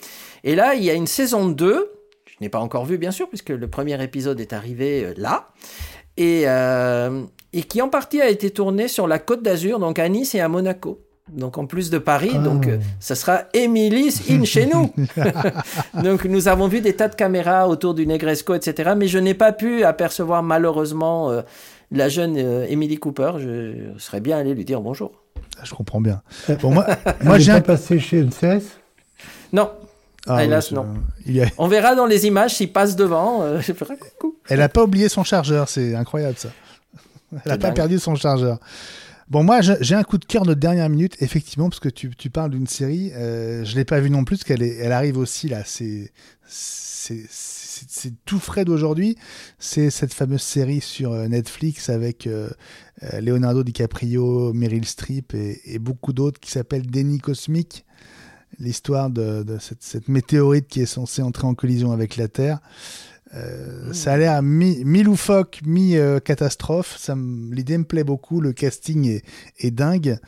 [0.44, 1.90] Et là, il y a une saison 2.
[2.26, 5.48] Je n'ai pas encore vu, bien sûr, puisque le premier épisode est arrivé euh, là.
[6.16, 6.44] Et,
[7.52, 10.40] et qui en partie a été tourné sur la Côte d'Azur, donc à Nice et
[10.40, 11.00] à Monaco.
[11.30, 14.92] Donc en plus de Paris, donc euh, ça sera Emily's in chez nous.
[16.02, 18.92] donc nous avons vu des tas de caméras autour du Negresco, etc.
[18.96, 21.42] Mais je n'ai pas pu apercevoir malheureusement euh,
[21.90, 23.34] la jeune euh, Emily Cooper.
[23.38, 25.12] Je serais bien allé lui dire bonjour.
[25.58, 26.22] Ah, je comprends bien.
[26.60, 26.86] Bon, moi,
[27.22, 28.64] moi j'ai un passé chez NCS.
[29.52, 29.70] Non.
[30.26, 30.86] Ah, Hélas, non.
[31.56, 33.60] On verra dans les images s'il passe devant.
[33.60, 34.36] je ferai coucou.
[34.48, 36.50] Elle n'a pas oublié son chargeur, c'est incroyable ça.
[37.32, 38.58] Elle n'a pas perdu son chargeur.
[39.32, 42.28] Bon, moi, j'ai un coup de cœur de dernière minute, effectivement, parce que tu, tu
[42.28, 43.12] parles d'une série.
[43.14, 45.62] Euh, je ne l'ai pas vue non plus, parce qu'elle elle arrive aussi, là.
[45.64, 46.12] C'est
[48.26, 49.16] tout frais d'aujourd'hui.
[49.58, 52.50] C'est cette fameuse série sur euh, Netflix avec euh,
[53.20, 57.86] Leonardo DiCaprio, Meryl Streep et, beaucoup d'autres qui s'appelle Déni Cosmique.
[58.58, 62.60] L'histoire de, de cette, cette, météorite qui est censée entrer en collision avec la Terre.
[63.34, 67.10] Euh, ça a l'air mi-catastrophe.
[67.16, 69.24] Mi L'idée me plaît beaucoup, le casting est,
[69.58, 70.18] est, dingue.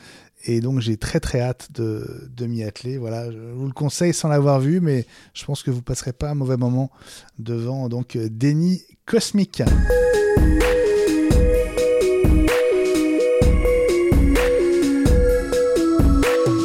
[0.46, 2.98] Et donc j'ai très très hâte de, de m'y atteler.
[2.98, 6.30] Voilà, je vous le conseille sans l'avoir vu, mais je pense que vous passerez pas
[6.30, 6.90] un mauvais moment
[7.38, 9.62] devant donc Déni Cosmique.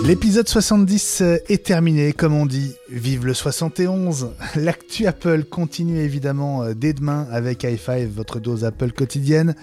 [0.09, 2.73] L'épisode 70 est terminé, comme on dit.
[2.89, 8.91] Vive le 71 L'actu Apple continue évidemment euh, dès demain avec i5, votre dose Apple
[8.91, 9.53] quotidienne.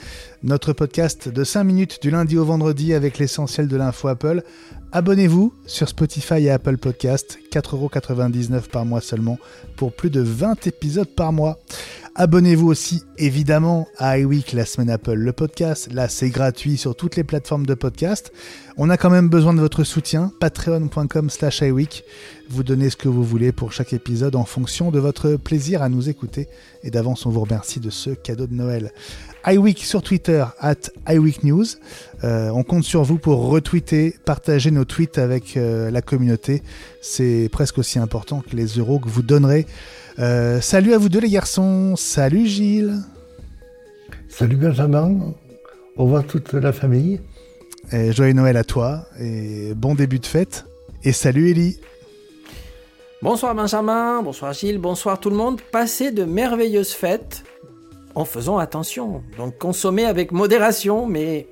[0.45, 4.45] Notre podcast de 5 minutes du lundi au vendredi avec l'essentiel de l'info Apple.
[4.93, 9.41] Abonnez-vous sur Spotify et Apple Podcast, 4,99€ par mois seulement,
[9.75, 11.59] pour plus de 20 épisodes par mois.
[12.19, 15.93] Abonnez-vous aussi évidemment à iWeek, la semaine Apple, le podcast.
[15.93, 18.33] Là, c'est gratuit sur toutes les plateformes de podcast.
[18.79, 20.33] On a quand même besoin de votre soutien.
[20.41, 22.05] Patreon.com slash iWeek.
[22.49, 25.91] Vous donnez ce que vous voulez pour chaque épisode en fonction de votre plaisir à
[25.91, 26.49] nous écouter.
[26.83, 28.93] Et d'avance, on vous remercie de ce cadeau de Noël.
[29.47, 31.77] iWeek sur Twitter, at iWeekNews.
[32.25, 36.63] Euh, on compte sur vous pour retweeter, partager nos tweets avec euh, la communauté.
[37.01, 39.67] C'est presque aussi important que les euros que vous donnerez.
[40.19, 41.95] Euh, salut à vous deux les garçons.
[41.97, 42.97] Salut Gilles.
[44.29, 45.35] Salut Benjamin.
[45.97, 47.21] Au revoir toute la famille.
[47.93, 50.67] Et joyeux Noël à toi et bon début de fête.
[51.05, 51.79] Et salut Ellie.
[53.23, 55.61] Bonsoir Benjamin, bonsoir Gilles, bonsoir tout le monde.
[55.73, 57.45] Passez de merveilleuses fêtes
[58.17, 59.23] en faisant attention.
[59.37, 61.47] Donc consommez avec modération, mais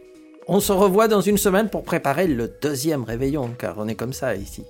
[0.48, 4.14] on se revoit dans une semaine pour préparer le deuxième réveillon, car on est comme
[4.14, 4.64] ça ici.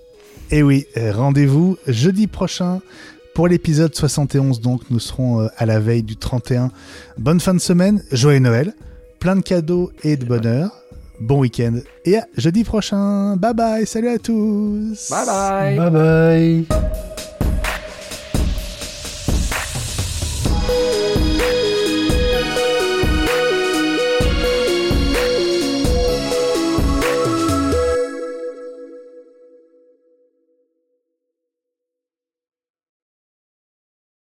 [0.51, 2.81] Et oui, rendez-vous jeudi prochain
[3.35, 6.71] pour l'épisode 71, donc nous serons euh, à la veille du 31.
[7.17, 8.75] Bonne fin de semaine, joyeux Noël,
[9.19, 10.71] plein de cadeaux et de bonheur.
[11.21, 13.37] Bon week-end et à jeudi prochain.
[13.37, 15.11] Bye bye, salut à tous.
[15.11, 15.79] Bye bye.
[15.79, 17.14] Bye bye.